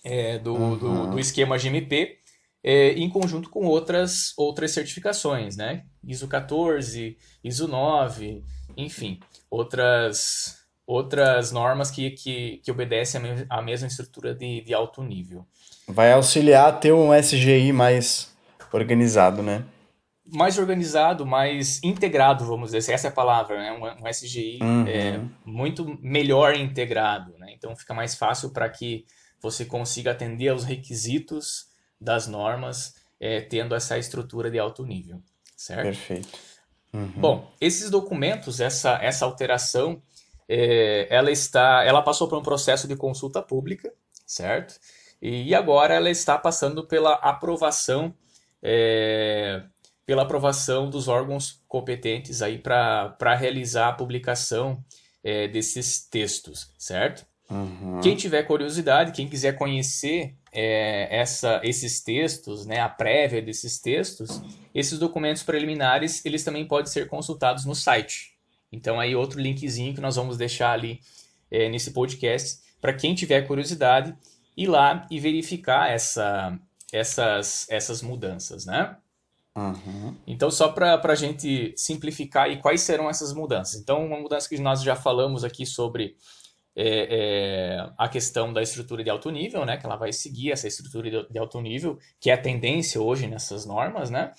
é, 0.04 0.38
do, 0.40 0.54
uhum. 0.54 0.76
do, 0.76 1.10
do, 1.12 1.20
esquema 1.20 1.56
GMP 1.56 2.18
é, 2.64 2.90
em 2.94 3.08
conjunto 3.08 3.48
com 3.48 3.64
outras, 3.64 4.34
outras 4.36 4.72
certificações, 4.72 5.56
né? 5.56 5.84
ISO 6.04 6.26
14, 6.26 7.16
ISO 7.44 7.68
9, 7.68 8.42
enfim, 8.76 9.20
outras, 9.48 10.56
outras 10.84 11.52
normas 11.52 11.92
que, 11.92 12.10
que, 12.10 12.60
que 12.64 12.70
obedecem 12.72 13.20
a, 13.48 13.62
mesma 13.62 13.86
estrutura 13.86 14.34
de, 14.34 14.60
de 14.62 14.74
alto 14.74 15.00
nível. 15.00 15.46
Vai 15.86 16.12
auxiliar 16.12 16.68
a 16.68 16.72
ter 16.72 16.92
um 16.92 17.14
SGI 17.14 17.72
mais 17.72 18.34
organizado, 18.72 19.42
né? 19.42 19.64
Mais 20.32 20.58
organizado, 20.58 21.24
mais 21.24 21.82
integrado, 21.82 22.44
vamos 22.44 22.68
dizer, 22.68 22.78
assim, 22.78 22.92
essa 22.92 23.08
é 23.08 23.10
a 23.10 23.14
palavra, 23.14 23.58
né? 23.58 23.72
Um, 23.72 24.04
um 24.04 24.08
SGI 24.08 24.58
uhum. 24.60 24.86
é, 24.86 25.20
muito 25.44 25.98
melhor 26.02 26.54
integrado, 26.54 27.36
né? 27.38 27.52
Então 27.52 27.74
fica 27.74 27.94
mais 27.94 28.14
fácil 28.14 28.50
para 28.50 28.68
que 28.68 29.04
você 29.40 29.64
consiga 29.64 30.10
atender 30.10 30.48
aos 30.48 30.64
requisitos 30.64 31.68
das 32.00 32.26
normas, 32.26 32.94
é, 33.20 33.40
tendo 33.40 33.74
essa 33.74 33.98
estrutura 33.98 34.50
de 34.50 34.58
alto 34.58 34.84
nível, 34.84 35.20
certo? 35.56 35.84
Perfeito. 35.84 36.38
Uhum. 36.92 37.12
Bom, 37.16 37.52
esses 37.60 37.90
documentos, 37.90 38.60
essa, 38.60 38.98
essa 39.02 39.24
alteração, 39.24 40.02
é, 40.48 41.06
ela 41.10 41.30
está, 41.30 41.84
ela 41.84 42.02
passou 42.02 42.28
por 42.28 42.38
um 42.38 42.42
processo 42.42 42.88
de 42.88 42.96
consulta 42.96 43.42
pública, 43.42 43.92
certo? 44.26 44.78
E 45.20 45.54
agora 45.54 45.94
ela 45.94 46.10
está 46.10 46.38
passando 46.38 46.86
pela 46.86 47.14
aprovação 47.14 48.14
é, 48.62 49.62
pela 50.08 50.22
aprovação 50.22 50.88
dos 50.88 51.06
órgãos 51.06 51.62
competentes 51.68 52.40
aí 52.40 52.56
para 52.56 53.34
realizar 53.38 53.88
a 53.88 53.92
publicação 53.92 54.82
é, 55.22 55.46
desses 55.46 56.00
textos, 56.00 56.72
certo? 56.78 57.26
Uhum. 57.50 58.00
Quem 58.00 58.16
tiver 58.16 58.42
curiosidade, 58.44 59.12
quem 59.12 59.28
quiser 59.28 59.52
conhecer 59.52 60.34
é, 60.50 61.14
essa, 61.14 61.60
esses 61.62 62.00
textos, 62.00 62.64
né, 62.64 62.80
a 62.80 62.88
prévia 62.88 63.42
desses 63.42 63.78
textos, 63.78 64.40
esses 64.74 64.98
documentos 64.98 65.42
preliminares, 65.42 66.24
eles 66.24 66.42
também 66.42 66.64
podem 66.64 66.90
ser 66.90 67.06
consultados 67.06 67.66
no 67.66 67.74
site. 67.74 68.32
Então 68.72 68.98
aí 68.98 69.14
outro 69.14 69.38
linkzinho 69.38 69.94
que 69.94 70.00
nós 70.00 70.16
vamos 70.16 70.38
deixar 70.38 70.72
ali 70.72 71.00
é, 71.50 71.68
nesse 71.68 71.90
podcast 71.90 72.60
para 72.80 72.94
quem 72.94 73.14
tiver 73.14 73.46
curiosidade 73.46 74.16
ir 74.56 74.68
lá 74.68 75.06
e 75.10 75.20
verificar 75.20 75.90
essa, 75.90 76.58
essas, 76.90 77.66
essas 77.68 78.00
mudanças, 78.00 78.64
né? 78.64 78.96
Uhum. 79.58 80.14
Então, 80.26 80.50
só 80.50 80.68
para 80.68 81.00
a 81.02 81.14
gente 81.14 81.74
simplificar 81.76 82.44
aí 82.44 82.60
quais 82.60 82.80
serão 82.82 83.10
essas 83.10 83.32
mudanças. 83.32 83.80
Então, 83.80 84.06
uma 84.06 84.18
mudança 84.18 84.48
que 84.48 84.58
nós 84.60 84.82
já 84.82 84.94
falamos 84.94 85.42
aqui 85.42 85.66
sobre 85.66 86.16
é, 86.76 87.08
é, 87.10 87.90
a 87.98 88.08
questão 88.08 88.52
da 88.52 88.62
estrutura 88.62 89.02
de 89.02 89.10
alto 89.10 89.30
nível, 89.30 89.66
né? 89.66 89.76
Que 89.76 89.84
ela 89.84 89.96
vai 89.96 90.12
seguir 90.12 90.52
essa 90.52 90.68
estrutura 90.68 91.26
de 91.28 91.38
alto 91.38 91.60
nível, 91.60 91.98
que 92.20 92.30
é 92.30 92.34
a 92.34 92.40
tendência 92.40 93.00
hoje 93.00 93.26
nessas 93.26 93.66
normas, 93.66 94.10
né? 94.10 94.32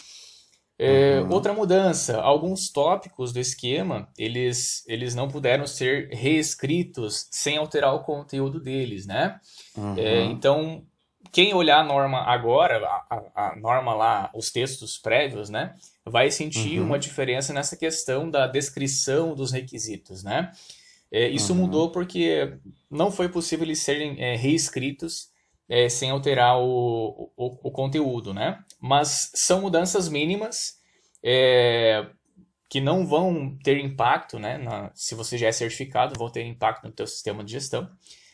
É, 0.81 1.19
uhum. 1.19 1.33
Outra 1.33 1.51
mudança, 1.51 2.21
alguns 2.21 2.69
tópicos 2.69 3.33
do 3.33 3.39
esquema, 3.41 4.07
eles, 4.17 4.85
eles 4.87 5.13
não 5.13 5.27
puderam 5.27 5.67
ser 5.67 6.07
reescritos 6.13 7.27
sem 7.29 7.57
alterar 7.57 7.93
o 7.93 8.03
conteúdo 8.03 8.61
deles, 8.61 9.05
né? 9.05 9.37
Uhum. 9.75 9.97
É, 9.97 10.23
então, 10.23 10.85
quem 11.31 11.53
olhar 11.53 11.79
a 11.79 11.83
norma 11.83 12.19
agora, 12.21 12.85
a, 12.87 13.23
a, 13.35 13.55
norma 13.55 13.93
lá, 13.93 14.31
os 14.33 14.51
textos 14.51 14.97
prévios, 14.97 15.49
né? 15.49 15.75
Vai 16.05 16.31
sentir 16.31 16.79
uhum. 16.79 16.87
uma 16.87 16.99
diferença 16.99 17.53
nessa 17.53 17.77
questão 17.77 18.29
da 18.29 18.47
descrição 18.47 19.35
dos 19.35 19.51
requisitos, 19.51 20.23
né? 20.23 20.51
É, 21.11 21.27
isso 21.27 21.53
uhum. 21.53 21.59
mudou 21.59 21.91
porque 21.91 22.57
não 22.89 23.11
foi 23.11 23.29
possível 23.29 23.65
eles 23.65 23.79
serem 23.79 24.15
é, 24.19 24.35
reescritos 24.35 25.29
é, 25.67 25.87
sem 25.87 26.09
alterar 26.09 26.59
o, 26.59 27.31
o, 27.35 27.67
o, 27.67 27.71
conteúdo, 27.71 28.33
né? 28.33 28.63
Mas 28.79 29.31
são 29.35 29.61
mudanças 29.61 30.09
mínimas 30.09 30.79
é, 31.23 32.07
que 32.67 32.81
não 32.81 33.05
vão 33.05 33.57
ter 33.63 33.79
impacto, 33.79 34.39
né? 34.39 34.57
Na, 34.57 34.91
se 34.95 35.15
você 35.15 35.37
já 35.37 35.47
é 35.47 35.51
certificado, 35.51 36.17
vão 36.17 36.29
ter 36.29 36.43
impacto 36.43 36.85
no 36.85 36.91
teu 36.91 37.05
sistema 37.05 37.43
de 37.43 37.51
gestão. 37.51 37.89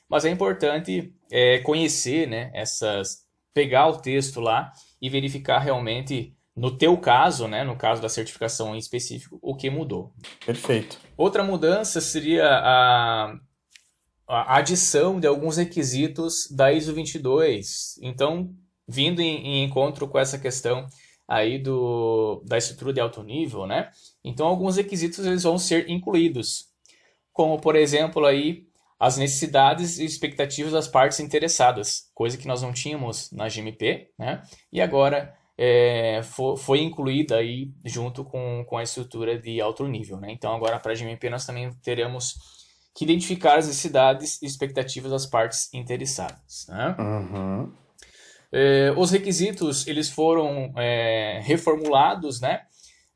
Mas 0.10 0.26
é 0.26 0.30
importante 0.30 1.13
é, 1.32 1.60
conhecer, 1.60 2.28
né? 2.28 2.52
Essas, 2.54 3.26
pegar 3.54 3.88
o 3.88 3.98
texto 3.98 4.39
lá 4.39 4.72
e 5.02 5.10
verificar 5.10 5.60
realmente 5.60 6.36
no 6.56 6.78
teu 6.78 6.98
caso, 6.98 7.48
né, 7.48 7.63
no 7.63 7.76
caso 7.76 8.02
da 8.02 8.08
certificação 8.08 8.74
em 8.74 8.78
específico, 8.78 9.38
o 9.41 9.56
que 9.56 9.70
mudou. 9.70 10.13
Perfeito. 10.46 10.98
Outra 11.18 11.44
mudança 11.44 12.00
seria 12.00 12.48
a, 12.48 13.38
a 14.28 14.58
adição 14.58 15.20
de 15.20 15.28
alguns 15.28 15.58
requisitos 15.58 16.50
da 16.50 16.72
ISO 16.72 16.94
22. 16.94 18.00
Então, 18.02 18.56
vindo 18.88 19.22
em, 19.22 19.46
em 19.46 19.63
encontro 19.65 20.08
com 20.08 20.18
essa 20.18 20.39
questão 20.39 20.88
aí 21.28 21.60
do, 21.60 22.41
da 22.46 22.58
estrutura 22.58 22.94
de 22.94 23.02
alto 23.02 23.22
nível, 23.22 23.65
né? 23.65 23.89
Então, 24.24 24.48
alguns 24.48 24.78
requisitos 24.78 25.26
eles 25.26 25.44
vão 25.44 25.58
ser 25.58 25.89
incluídos, 25.89 26.68
como, 27.34 27.60
por 27.60 27.76
exemplo, 27.76 28.26
aí 28.26 28.64
as 28.99 29.17
necessidades 29.17 29.99
e 29.99 30.05
expectativas 30.05 30.71
das 30.71 30.88
partes 30.88 31.19
interessadas, 31.19 32.10
coisa 32.13 32.38
que 32.38 32.47
nós 32.47 32.62
não 32.62 32.71
tínhamos 32.71 33.31
na 33.31 33.47
GMP, 33.47 34.10
né? 34.17 34.41
E 34.71 34.81
agora 34.81 35.36
é, 35.58 36.21
foi, 36.23 36.58
foi, 36.58 36.79
incluída 36.81 37.38
aí 37.38 37.71
junto 37.86 38.23
com, 38.23 38.65
com 38.67 38.77
a 38.77 38.84
estrutura 38.84 39.38
de 39.38 39.62
alto 39.62 39.88
nível. 39.88 40.17
Né? 40.17 40.31
Então, 40.31 40.53
agora 40.53 40.79
para 40.79 40.91
a 40.91 40.95
GMP 40.95 41.29
nós 41.29 41.45
também 41.45 41.71
teremos 41.84 42.36
que 42.95 43.03
identificar 43.03 43.58
as 43.58 43.67
necessidades 43.67 44.41
e 44.41 44.45
expectativas 44.45 45.12
das 45.12 45.25
partes 45.25 45.73
interessadas. 45.73 46.65
Né? 46.69 46.95
Uhum. 46.99 47.73
É, 48.51 48.93
os 48.95 49.12
requisitos 49.12 49.86
eles 49.88 50.10
foram 50.10 50.73
é, 50.77 51.41
reformulados 51.43 52.39
né? 52.39 52.62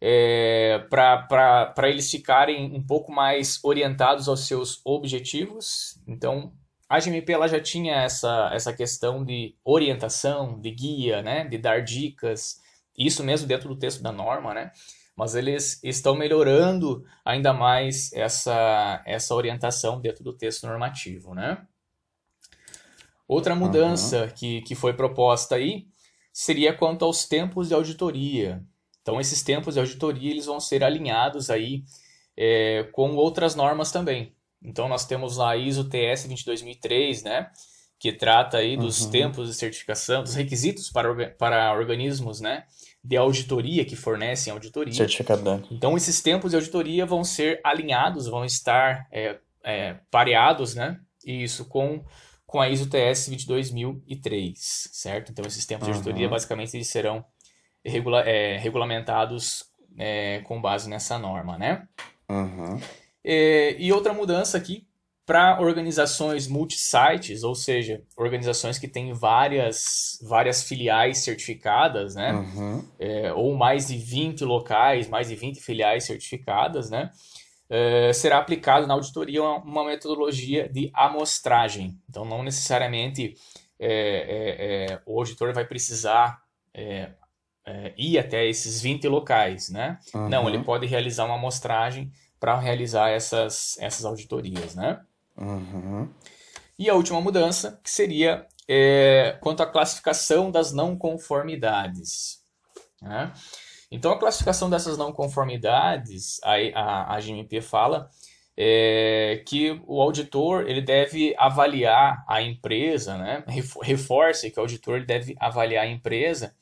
É, 0.01 0.85
para 0.89 1.89
eles 1.89 2.09
ficarem 2.09 2.73
um 2.73 2.81
pouco 2.81 3.11
mais 3.11 3.59
orientados 3.63 4.29
aos 4.29 4.47
seus 4.47 4.79
objetivos. 4.85 5.99
Então, 6.07 6.53
a 6.89 6.99
GMP 6.99 7.31
ela 7.33 7.47
já 7.47 7.59
tinha 7.59 7.95
essa, 7.95 8.49
essa 8.51 8.73
questão 8.73 9.23
de 9.23 9.55
orientação, 9.63 10.59
de 10.59 10.71
guia, 10.71 11.21
né, 11.21 11.45
de 11.45 11.57
dar 11.57 11.83
dicas, 11.83 12.59
isso 12.97 13.23
mesmo 13.23 13.47
dentro 13.47 13.69
do 13.69 13.77
texto 13.77 14.01
da 14.01 14.11
norma, 14.11 14.53
né? 14.53 14.71
Mas 15.15 15.35
eles 15.35 15.81
estão 15.83 16.15
melhorando 16.15 17.05
ainda 17.23 17.53
mais 17.53 18.11
essa, 18.13 19.03
essa 19.05 19.35
orientação 19.35 20.01
dentro 20.01 20.23
do 20.23 20.33
texto 20.33 20.65
normativo, 20.65 21.35
né? 21.35 21.65
Outra 23.27 23.53
mudança 23.53 24.23
uhum. 24.23 24.29
que, 24.29 24.61
que 24.61 24.73
foi 24.73 24.93
proposta 24.93 25.55
aí 25.55 25.87
seria 26.33 26.73
quanto 26.73 27.05
aos 27.05 27.25
tempos 27.25 27.67
de 27.67 27.75
auditoria. 27.75 28.63
Então, 29.09 29.19
esses 29.19 29.41
tempos 29.41 29.73
de 29.73 29.79
auditoria 29.79 30.29
eles 30.29 30.45
vão 30.45 30.59
ser 30.59 30.83
alinhados 30.83 31.49
aí 31.49 31.83
é, 32.37 32.83
com 32.93 33.15
outras 33.15 33.55
normas 33.55 33.91
também. 33.91 34.33
Então 34.63 34.87
nós 34.87 35.05
temos 35.05 35.37
lá 35.37 35.51
a 35.51 35.57
ISO 35.57 35.85
TS 35.85 36.23
22003, 36.23 37.23
né, 37.23 37.49
que 37.97 38.13
trata 38.13 38.57
aí 38.57 38.77
dos 38.77 39.01
uhum. 39.01 39.11
tempos 39.11 39.49
de 39.49 39.53
certificação, 39.53 40.23
dos 40.23 40.35
requisitos 40.35 40.89
para, 40.89 41.29
para 41.31 41.73
organismos, 41.73 42.39
né, 42.39 42.63
de 43.03 43.17
auditoria 43.17 43.83
que 43.83 43.95
fornecem 43.95 44.51
auditoria. 44.51 44.93
Certificado. 44.93 45.63
Então 45.71 45.97
esses 45.97 46.21
tempos 46.21 46.51
de 46.51 46.57
auditoria 46.57 47.05
vão 47.05 47.23
ser 47.23 47.59
alinhados, 47.63 48.27
vão 48.27 48.45
estar 48.45 49.07
é, 49.11 49.37
é, 49.63 49.95
pareados, 50.09 50.75
né, 50.75 50.99
isso 51.25 51.65
com 51.65 52.03
com 52.45 52.59
a 52.59 52.67
ISO 52.67 52.89
TS 52.89 53.27
22003, 53.27 54.57
certo? 54.91 55.31
Então 55.31 55.45
esses 55.45 55.67
tempos 55.67 55.87
uhum. 55.87 55.93
de 55.93 55.99
auditoria 55.99 56.27
basicamente 56.27 56.75
eles 56.75 56.87
serão 56.87 57.23
regula 57.85 58.21
é, 58.21 58.57
regulamentados 58.57 59.65
é, 59.97 60.41
com 60.45 60.61
base 60.61 60.89
nessa 60.89 61.17
norma, 61.17 61.57
né? 61.57 61.87
Uhum. 62.29 62.79
É, 63.23 63.75
e 63.79 63.91
outra 63.91 64.13
mudança 64.13 64.57
aqui 64.57 64.87
para 65.29 65.61
organizações 65.61 66.47
multisites, 66.47 67.43
ou 67.43 67.53
seja, 67.53 68.01
organizações 68.17 68.79
que 68.79 68.87
têm 68.87 69.13
várias, 69.13 70.17
várias 70.23 70.63
filiais 70.63 71.19
certificadas, 71.19 72.15
né? 72.15 72.33
Uhum. 72.33 72.83
É, 72.97 73.31
ou 73.33 73.55
mais 73.55 73.89
de 73.89 73.97
20 73.97 74.43
locais, 74.43 75.07
mais 75.07 75.27
de 75.27 75.35
20 75.35 75.59
filiais 75.59 76.05
certificadas, 76.05 76.89
né? 76.89 77.11
É, 77.69 78.11
será 78.11 78.39
aplicado 78.39 78.87
na 78.87 78.95
auditoria 78.95 79.43
uma, 79.43 79.57
uma, 79.57 79.85
metodologia 79.85 80.67
de 80.67 80.89
amostragem. 80.95 81.99
Então, 82.09 82.25
não 82.25 82.41
necessariamente 82.41 83.35
é, 83.79 83.87
é, 83.87 84.93
é, 84.93 85.01
o 85.05 85.19
auditor 85.19 85.53
vai 85.53 85.63
precisar 85.63 86.41
ir 87.97 88.17
até 88.17 88.47
esses 88.47 88.81
20 88.81 89.07
locais, 89.07 89.69
né? 89.69 89.99
Uhum. 90.13 90.29
Não, 90.29 90.47
ele 90.47 90.63
pode 90.63 90.85
realizar 90.85 91.25
uma 91.25 91.35
amostragem 91.35 92.11
para 92.39 92.57
realizar 92.57 93.09
essas, 93.09 93.77
essas 93.79 94.05
auditorias, 94.05 94.75
né? 94.75 95.01
Uhum. 95.37 96.09
E 96.77 96.89
a 96.89 96.95
última 96.95 97.19
mudança, 97.19 97.79
que 97.83 97.89
seria 97.89 98.45
é, 98.67 99.37
quanto 99.41 99.61
à 99.61 99.65
classificação 99.65 100.51
das 100.51 100.71
não 100.71 100.95
conformidades. 100.95 102.41
Né? 103.01 103.33
Então, 103.91 104.11
a 104.11 104.19
classificação 104.19 104.69
dessas 104.69 104.97
não 104.97 105.11
conformidades, 105.11 106.39
a, 106.43 106.53
a, 106.75 107.15
a 107.15 107.19
GMP 107.19 107.61
fala 107.61 108.09
é, 108.55 109.43
que 109.47 109.81
o 109.87 110.01
auditor 110.01 110.69
ele 110.69 110.81
deve 110.81 111.33
avaliar 111.37 112.23
a 112.27 112.41
empresa, 112.41 113.17
né? 113.17 113.43
reforce 113.81 114.51
que 114.51 114.59
o 114.59 114.61
auditor 114.61 115.05
deve 115.05 115.35
avaliar 115.39 115.85
a 115.85 115.89
empresa 115.89 116.53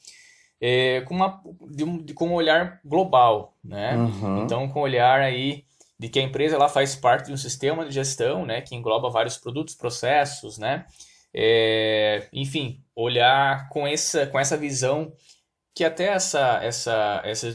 é, 0.60 1.02
com, 1.02 1.16
uma, 1.16 1.42
de 1.70 1.84
um, 1.84 1.98
de, 1.98 2.14
com 2.14 2.30
um 2.30 2.34
olhar 2.34 2.80
global, 2.84 3.56
né? 3.64 3.96
Uhum. 3.96 4.44
Então, 4.44 4.68
com 4.70 4.80
um 4.80 4.84
olhar 4.84 5.20
aí 5.22 5.66
de 6.00 6.10
que 6.10 6.20
a 6.20 6.24
empresa 6.24 6.56
ela 6.56 6.70
faz 6.70 6.96
parte 6.96 7.28
de 7.28 7.34
um 7.34 7.38
sistema 7.38 7.86
de 7.86 7.94
gestão, 7.94 8.46
né, 8.46 8.62
que 8.62 8.76
engloba 8.76 9.10
vários 9.10 9.38
produtos, 9.38 9.76
processos, 9.76 10.58
né, 10.58 10.86
é, 11.34 12.28
enfim, 12.32 12.84
olhar 12.96 13.68
com 13.70 13.88
essa, 13.88 14.28
com 14.28 14.40
essa 14.40 14.56
visão 14.56 15.12
que 15.74 15.84
até 15.84 16.08
essa, 16.08 16.60
essa, 16.64 17.22
essa 17.24 17.54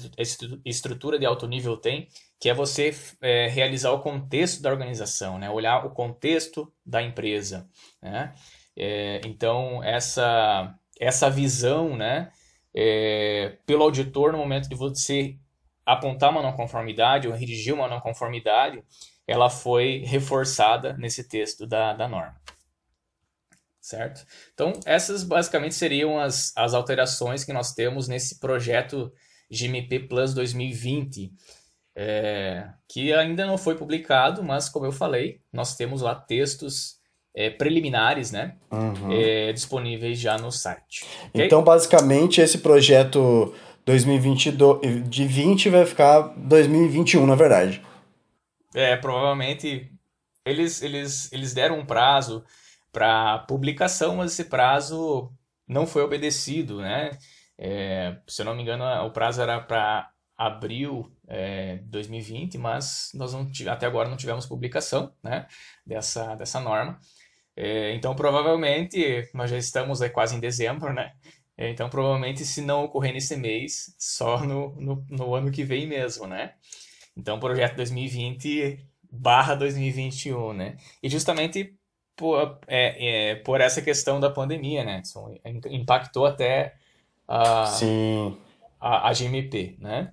estrutura 0.64 1.18
de 1.18 1.26
alto 1.26 1.46
nível 1.46 1.76
tem, 1.76 2.08
que 2.38 2.48
é 2.48 2.54
você 2.54 2.94
é, 3.20 3.48
realizar 3.48 3.92
o 3.92 4.00
contexto 4.00 4.60
da 4.60 4.70
organização, 4.70 5.38
né, 5.38 5.48
olhar 5.48 5.86
o 5.86 5.90
contexto 5.90 6.72
da 6.84 7.00
empresa, 7.00 7.68
né, 8.00 8.32
é, 8.76 9.20
então 9.24 9.82
essa, 9.84 10.74
essa 10.98 11.30
visão, 11.30 11.96
né, 11.96 12.32
é, 12.74 13.58
pelo 13.66 13.82
auditor 13.82 14.32
no 14.32 14.38
momento 14.38 14.68
de 14.68 14.74
você 14.74 15.36
apontar 15.84 16.30
uma 16.30 16.42
não 16.42 16.52
conformidade 16.52 17.28
ou 17.28 17.34
redigir 17.34 17.74
uma 17.74 17.88
não 17.88 18.00
conformidade, 18.00 18.82
ela 19.26 19.50
foi 19.50 20.02
reforçada 20.06 20.94
nesse 20.94 21.28
texto 21.28 21.66
da, 21.66 21.92
da 21.92 22.08
norma. 22.08 22.40
Certo? 23.80 24.24
Então, 24.54 24.72
essas 24.86 25.24
basicamente 25.24 25.74
seriam 25.74 26.18
as, 26.18 26.52
as 26.56 26.72
alterações 26.72 27.42
que 27.42 27.52
nós 27.52 27.72
temos 27.74 28.06
nesse 28.06 28.38
projeto 28.38 29.12
GMP 29.50 29.98
Plus 29.98 30.32
2020, 30.32 31.32
é, 31.94 32.70
que 32.88 33.12
ainda 33.12 33.44
não 33.44 33.58
foi 33.58 33.76
publicado, 33.76 34.42
mas 34.42 34.68
como 34.68 34.86
eu 34.86 34.92
falei, 34.92 35.42
nós 35.52 35.76
temos 35.76 36.00
lá 36.00 36.14
textos 36.14 37.01
é, 37.34 37.50
preliminares, 37.50 38.30
né? 38.30 38.54
Uhum. 38.70 39.12
É, 39.12 39.52
disponíveis 39.52 40.18
já 40.18 40.36
no 40.38 40.50
site. 40.50 41.04
Okay? 41.28 41.46
Então, 41.46 41.62
basicamente, 41.62 42.40
esse 42.40 42.58
projeto 42.58 43.54
2022, 43.84 45.08
de 45.08 45.26
20 45.26 45.68
vai 45.70 45.86
ficar 45.86 46.20
2021, 46.36 47.26
na 47.26 47.34
verdade. 47.34 47.82
É, 48.74 48.96
provavelmente 48.96 49.90
eles, 50.44 50.82
eles, 50.82 51.32
eles 51.32 51.54
deram 51.54 51.78
um 51.78 51.86
prazo 51.86 52.44
para 52.90 53.40
publicação, 53.40 54.16
mas 54.16 54.32
esse 54.32 54.44
prazo 54.44 55.30
não 55.66 55.86
foi 55.86 56.02
obedecido, 56.02 56.80
né? 56.80 57.10
É, 57.58 58.16
se 58.26 58.42
eu 58.42 58.46
não 58.46 58.54
me 58.54 58.62
engano, 58.62 58.84
o 59.06 59.10
prazo 59.10 59.40
era 59.40 59.60
para 59.60 60.10
abril 60.36 61.10
é, 61.28 61.76
de 61.76 61.84
2020, 61.84 62.58
mas 62.58 63.10
nós 63.14 63.32
não 63.32 63.48
até 63.70 63.86
agora 63.86 64.08
não 64.08 64.16
tivemos 64.16 64.46
publicação 64.46 65.12
né, 65.22 65.46
dessa, 65.86 66.34
dessa 66.34 66.60
norma. 66.60 66.98
É, 67.56 67.92
então, 67.94 68.14
provavelmente, 68.14 69.28
nós 69.34 69.50
já 69.50 69.58
estamos 69.58 70.00
aí 70.00 70.10
quase 70.10 70.36
em 70.36 70.40
dezembro, 70.40 70.92
né? 70.92 71.12
É, 71.56 71.68
então, 71.68 71.88
provavelmente, 71.88 72.44
se 72.44 72.62
não 72.62 72.84
ocorrer 72.84 73.12
nesse 73.12 73.36
mês, 73.36 73.94
só 73.98 74.40
no, 74.44 74.74
no, 74.80 75.06
no 75.10 75.34
ano 75.34 75.50
que 75.50 75.62
vem 75.62 75.86
mesmo, 75.86 76.26
né? 76.26 76.54
Então, 77.16 77.38
projeto 77.38 77.76
2020 77.76 78.78
barra 79.10 79.54
2021, 79.54 80.54
né? 80.54 80.76
E 81.02 81.08
justamente 81.10 81.74
por, 82.16 82.58
é, 82.66 83.32
é, 83.32 83.34
por 83.36 83.60
essa 83.60 83.82
questão 83.82 84.18
da 84.18 84.30
pandemia, 84.30 84.84
né? 84.84 85.02
Impactou 85.70 86.24
até 86.24 86.74
a, 87.28 87.66
Sim. 87.66 88.36
a, 88.80 89.10
a 89.10 89.12
GMP, 89.12 89.76
né? 89.78 90.12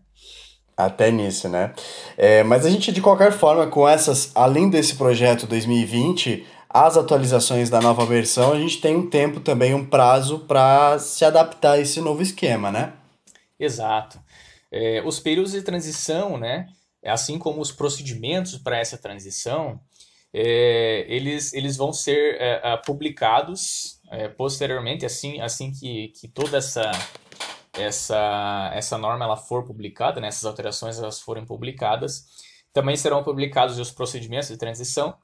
Até 0.76 1.12
nisso, 1.12 1.50
né? 1.50 1.74
É, 2.18 2.44
mas 2.44 2.66
a 2.66 2.70
gente, 2.70 2.92
de 2.92 3.02
qualquer 3.02 3.32
forma, 3.32 3.68
com 3.68 3.88
essas, 3.88 4.32
além 4.36 4.70
desse 4.70 4.96
projeto 4.96 5.46
2020, 5.46 6.46
as 6.70 6.96
atualizações 6.96 7.70
da 7.70 7.82
nova 7.82 8.06
versão, 8.06 8.54
a 8.54 8.60
gente 8.60 8.80
tem 8.80 8.96
um 8.96 9.10
tempo 9.10 9.40
também, 9.40 9.74
um 9.74 9.86
prazo 9.86 10.40
para 10.42 11.00
se 11.00 11.26
adaptar 11.26 11.74
a 11.74 11.80
esse 11.80 12.00
novo 12.00 12.22
esquema, 12.22 12.72
né? 12.72 12.94
Exato. 13.60 14.20
É, 14.72 15.02
os 15.04 15.20
períodos 15.20 15.54
de 15.54 15.64
transição, 15.64 16.38
né? 16.38 16.68
Assim 17.04 17.40
como 17.40 17.60
os 17.60 17.72
procedimentos 17.72 18.58
para 18.58 18.78
essa 18.78 18.98
transição, 18.98 19.80
é, 20.32 21.06
eles, 21.08 21.54
eles 21.54 21.76
vão 21.76 21.92
ser 21.92 22.38
é, 22.40 22.78
publicados 22.86 24.00
é, 24.12 24.28
posteriormente, 24.28 25.06
assim, 25.06 25.42
assim 25.42 25.72
que, 25.72 26.10
que 26.10 26.28
toda 26.28 26.58
essa, 26.58 26.92
essa, 27.74 28.72
essa 28.76 28.98
norma 28.98 29.26
ela 29.26 29.38
for 29.38 29.66
publicada, 29.66 30.22
né, 30.22 30.28
essas 30.28 30.46
alterações 30.46 31.00
elas 31.00 31.20
forem 31.20 31.46
publicadas, 31.46 32.26
também 32.72 32.96
serão 32.96 33.24
publicados 33.24 33.80
os 33.80 33.90
procedimentos 33.90 34.50
de 34.50 34.58
transição 34.58 35.16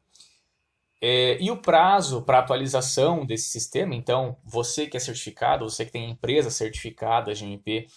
é, 1.02 1.38
e 1.42 1.52
o 1.52 1.58
prazo 1.58 2.22
para 2.22 2.40
atualização 2.40 3.26
desse 3.26 3.50
sistema, 3.50 3.94
então, 3.96 4.38
você 4.44 4.88
que 4.88 4.98
é 4.98 5.00
certificado, 5.00 5.70
você 5.70 5.86
que 5.86 5.92
tem 5.92 6.10
empresa 6.10 6.50
certificada 6.50 7.34
GMP, 7.34 7.88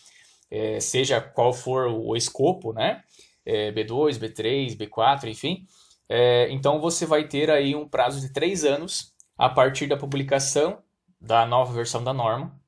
é, 0.51 0.81
seja 0.81 1.21
qual 1.21 1.53
for 1.53 1.87
o 1.87 2.17
escopo, 2.17 2.73
né? 2.73 3.03
É, 3.45 3.73
B2, 3.73 4.19
B3, 4.19 4.77
B4, 4.77 5.29
enfim. 5.29 5.67
É, 6.09 6.49
então, 6.51 6.81
você 6.81 7.07
vai 7.07 7.27
ter 7.27 7.51
aí 7.51 7.75
um 7.75 7.89
prazo 7.89 8.21
de 8.21 8.33
três 8.33 8.65
anos 8.65 9.15
a 9.37 9.49
partir 9.49 9.87
da 9.87 9.97
publicação 9.97 10.83
da 11.21 11.47
nova 11.47 11.73
versão 11.73 12.03
da 12.03 12.13
norma 12.13 12.59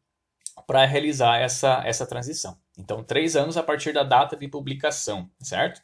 para 0.67 0.85
realizar 0.85 1.39
essa, 1.39 1.83
essa 1.85 2.07
transição. 2.07 2.57
Então, 2.79 3.03
três 3.03 3.37
anos 3.37 3.57
a 3.57 3.63
partir 3.63 3.93
da 3.93 4.03
data 4.03 4.37
de 4.37 4.49
publicação, 4.49 5.29
certo? 5.41 5.83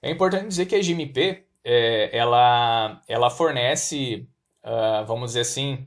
É 0.00 0.10
importante 0.10 0.48
dizer 0.48 0.66
que 0.66 0.74
a 0.74 0.80
GMP 0.80 1.46
é, 1.64 2.16
ela, 2.16 3.00
ela 3.08 3.30
fornece, 3.30 4.28
uh, 4.64 5.04
vamos 5.06 5.30
dizer 5.30 5.40
assim, 5.40 5.86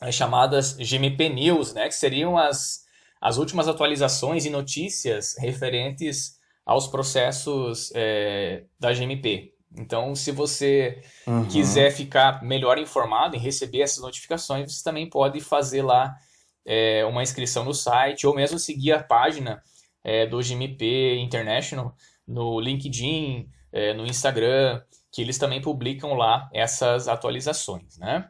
as 0.00 0.14
chamadas 0.14 0.76
GMP 0.76 1.28
News, 1.28 1.74
né, 1.74 1.88
que 1.88 1.94
seriam 1.94 2.36
as, 2.36 2.84
as 3.20 3.38
últimas 3.38 3.68
atualizações 3.68 4.44
e 4.44 4.50
notícias 4.50 5.36
referentes 5.38 6.36
aos 6.64 6.86
processos 6.86 7.92
é, 7.94 8.64
da 8.78 8.92
GMP. 8.92 9.52
Então, 9.78 10.14
se 10.14 10.32
você 10.32 11.02
uhum. 11.26 11.46
quiser 11.46 11.90
ficar 11.92 12.42
melhor 12.42 12.78
informado 12.78 13.36
e 13.36 13.38
receber 13.38 13.82
essas 13.82 14.02
notificações, 14.02 14.72
você 14.72 14.82
também 14.82 15.08
pode 15.08 15.40
fazer 15.40 15.82
lá 15.82 16.16
é, 16.64 17.04
uma 17.04 17.22
inscrição 17.22 17.64
no 17.64 17.74
site 17.74 18.26
ou 18.26 18.34
mesmo 18.34 18.58
seguir 18.58 18.92
a 18.92 19.02
página 19.02 19.62
é, 20.02 20.26
do 20.26 20.40
GMP 20.40 21.18
International 21.18 21.94
no 22.26 22.58
LinkedIn, 22.58 23.48
é, 23.72 23.92
no 23.94 24.06
Instagram, 24.06 24.80
que 25.12 25.22
eles 25.22 25.38
também 25.38 25.60
publicam 25.60 26.14
lá 26.14 26.48
essas 26.52 27.08
atualizações, 27.08 27.98
né? 27.98 28.26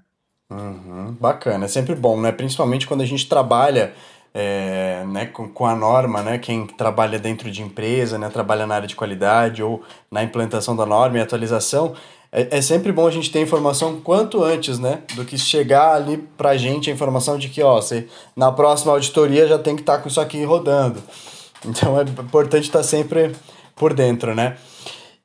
Uhum, 0.51 1.17
bacana, 1.21 1.65
é 1.65 1.69
sempre 1.69 1.95
bom, 1.95 2.21
né? 2.21 2.31
Principalmente 2.31 2.87
quando 2.87 3.01
a 3.01 3.07
gente 3.07 3.29
trabalha 3.29 3.93
é, 4.33 5.03
né, 5.07 5.27
com, 5.27 5.49
com 5.49 5.67
a 5.67 5.75
norma, 5.75 6.23
né? 6.23 6.39
Quem 6.39 6.67
trabalha 6.67 7.19
dentro 7.19 7.51
de 7.51 7.63
empresa, 7.63 8.19
né? 8.19 8.29
Trabalha 8.29 8.67
na 8.67 8.77
área 8.77 8.87
de 8.87 8.95
qualidade 8.95 9.63
ou 9.63 9.83
na 10.11 10.23
implantação 10.23 10.77
da 10.77 10.85
norma 10.85 11.19
e 11.19 11.21
atualização, 11.21 11.95
é, 12.31 12.59
é 12.59 12.61
sempre 12.61 12.93
bom 12.93 13.07
a 13.07 13.11
gente 13.11 13.33
ter 13.33 13.41
informação 13.41 14.01
quanto 14.01 14.45
antes, 14.45 14.79
né? 14.79 15.03
Do 15.15 15.25
que 15.25 15.39
chegar 15.39 15.95
ali 15.95 16.19
pra 16.37 16.57
gente 16.57 16.91
a 16.91 16.93
informação 16.93 17.39
de 17.39 17.49
que, 17.49 17.63
ó, 17.63 17.81
você, 17.81 18.07
na 18.37 18.53
próxima 18.53 18.93
auditoria 18.93 19.49
já 19.49 19.59
tem 19.59 19.75
que 19.75 19.83
estar 19.83 19.97
tá 19.97 20.03
com 20.03 20.09
isso 20.09 20.21
aqui 20.21 20.45
rodando. 20.45 21.03
Então 21.65 21.99
é 21.99 22.03
importante 22.03 22.65
estar 22.65 22.81
tá 22.81 22.85
sempre 22.85 23.35
por 23.75 23.95
dentro, 23.95 24.35
né? 24.35 24.59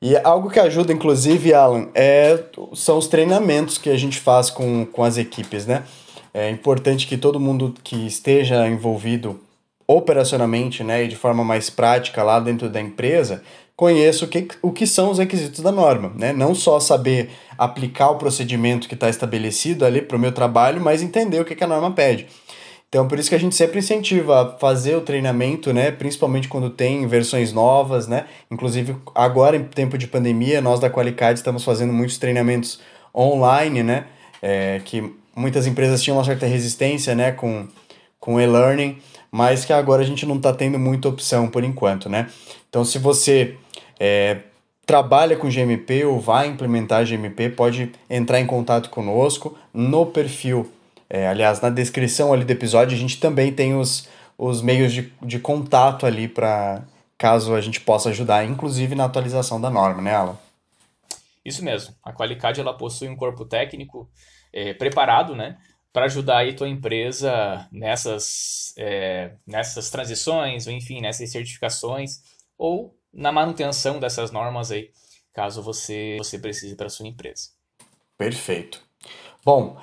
E 0.02 0.16
algo 0.24 0.50
que 0.50 0.58
ajuda, 0.58 0.92
inclusive, 0.92 1.54
Alan, 1.54 1.86
é, 1.94 2.36
são 2.74 2.98
os 2.98 3.06
treinamentos 3.06 3.78
que 3.78 3.88
a 3.88 3.96
gente 3.96 4.18
faz 4.18 4.50
com, 4.50 4.84
com 4.84 5.04
as 5.04 5.16
equipes, 5.16 5.64
né? 5.64 5.84
É 6.34 6.50
importante 6.50 7.06
que 7.06 7.16
todo 7.16 7.38
mundo 7.38 7.72
que 7.84 8.04
esteja 8.04 8.66
envolvido 8.66 9.38
operacionalmente, 9.86 10.82
né, 10.82 11.04
e 11.04 11.08
de 11.08 11.14
forma 11.14 11.44
mais 11.44 11.70
prática 11.70 12.22
lá 12.22 12.40
dentro 12.40 12.68
da 12.68 12.80
empresa, 12.80 13.42
conheça 13.76 14.24
o 14.24 14.28
que, 14.28 14.48
o 14.60 14.72
que 14.72 14.86
são 14.88 15.10
os 15.10 15.18
requisitos 15.18 15.60
da 15.60 15.70
norma, 15.70 16.12
né? 16.16 16.32
Não 16.32 16.52
só 16.52 16.80
saber 16.80 17.30
aplicar 17.56 18.10
o 18.10 18.16
procedimento 18.16 18.88
que 18.88 18.94
está 18.94 19.08
estabelecido 19.08 19.84
ali 19.84 20.02
para 20.02 20.16
o 20.16 20.20
meu 20.20 20.32
trabalho, 20.32 20.80
mas 20.80 21.00
entender 21.00 21.40
o 21.40 21.44
que, 21.44 21.54
que 21.54 21.62
a 21.62 21.68
norma 21.68 21.92
pede. 21.92 22.26
Então, 22.92 23.08
por 23.08 23.18
isso 23.18 23.30
que 23.30 23.34
a 23.34 23.38
gente 23.38 23.54
sempre 23.54 23.78
incentiva 23.78 24.42
a 24.42 24.58
fazer 24.58 24.94
o 24.94 25.00
treinamento, 25.00 25.72
né? 25.72 25.90
Principalmente 25.90 26.46
quando 26.46 26.68
tem 26.68 27.06
versões 27.06 27.50
novas, 27.50 28.06
né? 28.06 28.26
Inclusive, 28.50 28.94
agora 29.14 29.56
em 29.56 29.64
tempo 29.64 29.96
de 29.96 30.06
pandemia, 30.06 30.60
nós 30.60 30.78
da 30.78 30.90
Qualicad 30.90 31.34
estamos 31.34 31.64
fazendo 31.64 31.90
muitos 31.90 32.18
treinamentos 32.18 32.80
online, 33.14 33.82
né? 33.82 34.04
É, 34.42 34.82
que 34.84 35.10
muitas 35.34 35.66
empresas 35.66 36.02
tinham 36.02 36.18
uma 36.18 36.24
certa 36.24 36.44
resistência, 36.44 37.14
né? 37.14 37.32
Com, 37.32 37.66
com 38.20 38.38
e-learning, 38.38 38.98
mas 39.30 39.64
que 39.64 39.72
agora 39.72 40.02
a 40.02 40.06
gente 40.06 40.26
não 40.26 40.36
está 40.36 40.52
tendo 40.52 40.78
muita 40.78 41.08
opção 41.08 41.48
por 41.48 41.64
enquanto, 41.64 42.10
né? 42.10 42.28
Então, 42.68 42.84
se 42.84 42.98
você 42.98 43.54
é, 43.98 44.40
trabalha 44.84 45.34
com 45.34 45.48
GMP 45.48 46.04
ou 46.04 46.20
vai 46.20 46.46
implementar 46.46 47.06
GMP, 47.06 47.48
pode 47.48 47.90
entrar 48.10 48.38
em 48.38 48.46
contato 48.46 48.90
conosco 48.90 49.56
no 49.72 50.04
perfil 50.04 50.70
é, 51.14 51.28
aliás, 51.28 51.60
na 51.60 51.68
descrição 51.68 52.32
ali 52.32 52.42
do 52.42 52.50
episódio 52.50 52.96
a 52.96 52.98
gente 52.98 53.20
também 53.20 53.52
tem 53.52 53.74
os, 53.76 54.08
os 54.38 54.62
meios 54.62 54.94
de, 54.94 55.12
de 55.20 55.38
contato 55.38 56.06
ali 56.06 56.26
para 56.26 56.82
caso 57.18 57.54
a 57.54 57.60
gente 57.60 57.82
possa 57.82 58.08
ajudar, 58.08 58.46
inclusive 58.46 58.94
na 58.94 59.04
atualização 59.04 59.60
da 59.60 59.68
norma, 59.68 60.00
né, 60.00 60.14
Alan? 60.14 60.38
Isso 61.44 61.62
mesmo. 61.62 61.94
A 62.02 62.14
Qualicad 62.14 62.58
ela 62.58 62.72
possui 62.72 63.10
um 63.10 63.16
corpo 63.16 63.44
técnico 63.44 64.10
é, 64.50 64.72
preparado, 64.72 65.36
né, 65.36 65.58
para 65.92 66.06
ajudar 66.06 66.38
aí 66.38 66.54
tua 66.54 66.66
empresa 66.66 67.68
nessas, 67.70 68.72
é, 68.78 69.32
nessas 69.46 69.90
transições, 69.90 70.66
ou 70.66 70.72
enfim, 70.72 71.02
nessas 71.02 71.30
certificações, 71.30 72.22
ou 72.56 72.96
na 73.12 73.30
manutenção 73.30 74.00
dessas 74.00 74.30
normas 74.30 74.70
aí, 74.70 74.88
caso 75.34 75.62
você, 75.62 76.16
você 76.16 76.38
precise 76.38 76.74
para 76.74 76.88
sua 76.88 77.06
empresa. 77.06 77.50
Perfeito. 78.16 78.80
Bom, 79.44 79.76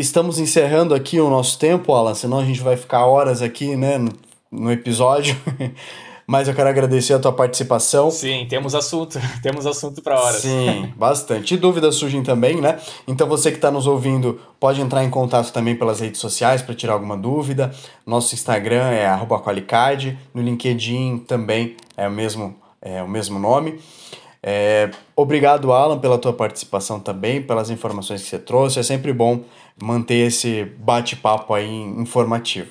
Estamos 0.00 0.38
encerrando 0.38 0.94
aqui 0.94 1.20
o 1.20 1.28
nosso 1.28 1.58
tempo, 1.58 1.92
Alan, 1.92 2.14
senão 2.14 2.38
a 2.38 2.44
gente 2.44 2.62
vai 2.62 2.74
ficar 2.74 3.04
horas 3.04 3.42
aqui, 3.42 3.76
né, 3.76 3.98
no, 3.98 4.10
no 4.50 4.72
episódio. 4.72 5.36
Mas 6.26 6.48
eu 6.48 6.54
quero 6.54 6.70
agradecer 6.70 7.12
a 7.12 7.18
tua 7.18 7.34
participação. 7.34 8.10
Sim, 8.10 8.46
temos 8.48 8.74
assunto, 8.74 9.20
temos 9.42 9.66
assunto 9.66 10.00
para 10.00 10.18
horas. 10.18 10.40
Sim, 10.40 10.90
bastante. 10.96 11.52
E 11.52 11.58
dúvidas 11.58 11.96
surgem 11.96 12.22
também, 12.22 12.62
né? 12.62 12.78
Então 13.06 13.28
você 13.28 13.50
que 13.50 13.58
está 13.58 13.70
nos 13.70 13.86
ouvindo 13.86 14.40
pode 14.58 14.80
entrar 14.80 15.04
em 15.04 15.10
contato 15.10 15.52
também 15.52 15.76
pelas 15.76 16.00
redes 16.00 16.18
sociais 16.18 16.62
para 16.62 16.74
tirar 16.74 16.94
alguma 16.94 17.16
dúvida. 17.16 17.70
Nosso 18.06 18.34
Instagram 18.34 18.88
é 18.88 19.06
@qualicard, 19.44 20.18
no 20.32 20.40
LinkedIn 20.40 21.18
também 21.28 21.76
é 21.94 22.08
o 22.08 22.10
mesmo 22.10 22.56
é 22.80 23.02
o 23.02 23.08
mesmo 23.08 23.38
nome. 23.38 23.78
É, 24.42 24.90
obrigado, 25.14 25.72
Alan, 25.72 25.98
pela 25.98 26.18
tua 26.18 26.32
participação 26.32 26.98
também, 26.98 27.42
pelas 27.42 27.68
informações 27.68 28.22
que 28.22 28.28
você 28.28 28.38
trouxe. 28.38 28.78
É 28.78 28.82
sempre 28.82 29.12
bom 29.12 29.44
manter 29.80 30.26
esse 30.26 30.64
bate-papo 30.64 31.52
aí 31.52 31.68
informativo. 31.68 32.70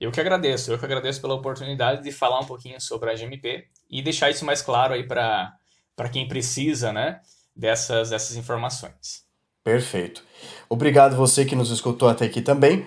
Eu 0.00 0.10
que 0.10 0.20
agradeço, 0.20 0.72
eu 0.72 0.78
que 0.78 0.84
agradeço 0.84 1.20
pela 1.20 1.34
oportunidade 1.34 2.02
de 2.02 2.10
falar 2.10 2.40
um 2.40 2.44
pouquinho 2.44 2.80
sobre 2.80 3.10
a 3.10 3.14
GMP 3.14 3.64
e 3.88 4.02
deixar 4.02 4.28
isso 4.30 4.44
mais 4.44 4.60
claro 4.60 4.92
aí 4.92 5.06
para 5.06 5.56
quem 6.12 6.26
precisa, 6.26 6.92
né, 6.92 7.20
dessas, 7.54 8.10
dessas 8.10 8.36
informações. 8.36 9.24
Perfeito. 9.62 10.22
Obrigado 10.68 11.16
você 11.16 11.44
que 11.44 11.56
nos 11.56 11.70
escutou 11.70 12.08
até 12.08 12.26
aqui 12.26 12.42
também. 12.42 12.84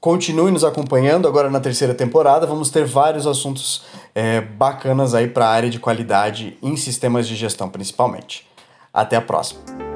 Continue 0.00 0.52
nos 0.52 0.62
acompanhando 0.62 1.26
agora 1.26 1.50
na 1.50 1.58
terceira 1.58 1.92
temporada. 1.92 2.46
Vamos 2.46 2.70
ter 2.70 2.84
vários 2.84 3.26
assuntos 3.26 3.84
é, 4.14 4.40
bacanas 4.40 5.12
aí 5.12 5.26
para 5.26 5.46
a 5.46 5.50
área 5.50 5.68
de 5.68 5.80
qualidade 5.80 6.56
em 6.62 6.76
sistemas 6.76 7.26
de 7.26 7.34
gestão, 7.34 7.68
principalmente. 7.68 8.46
Até 8.94 9.16
a 9.16 9.20
próxima. 9.20 9.87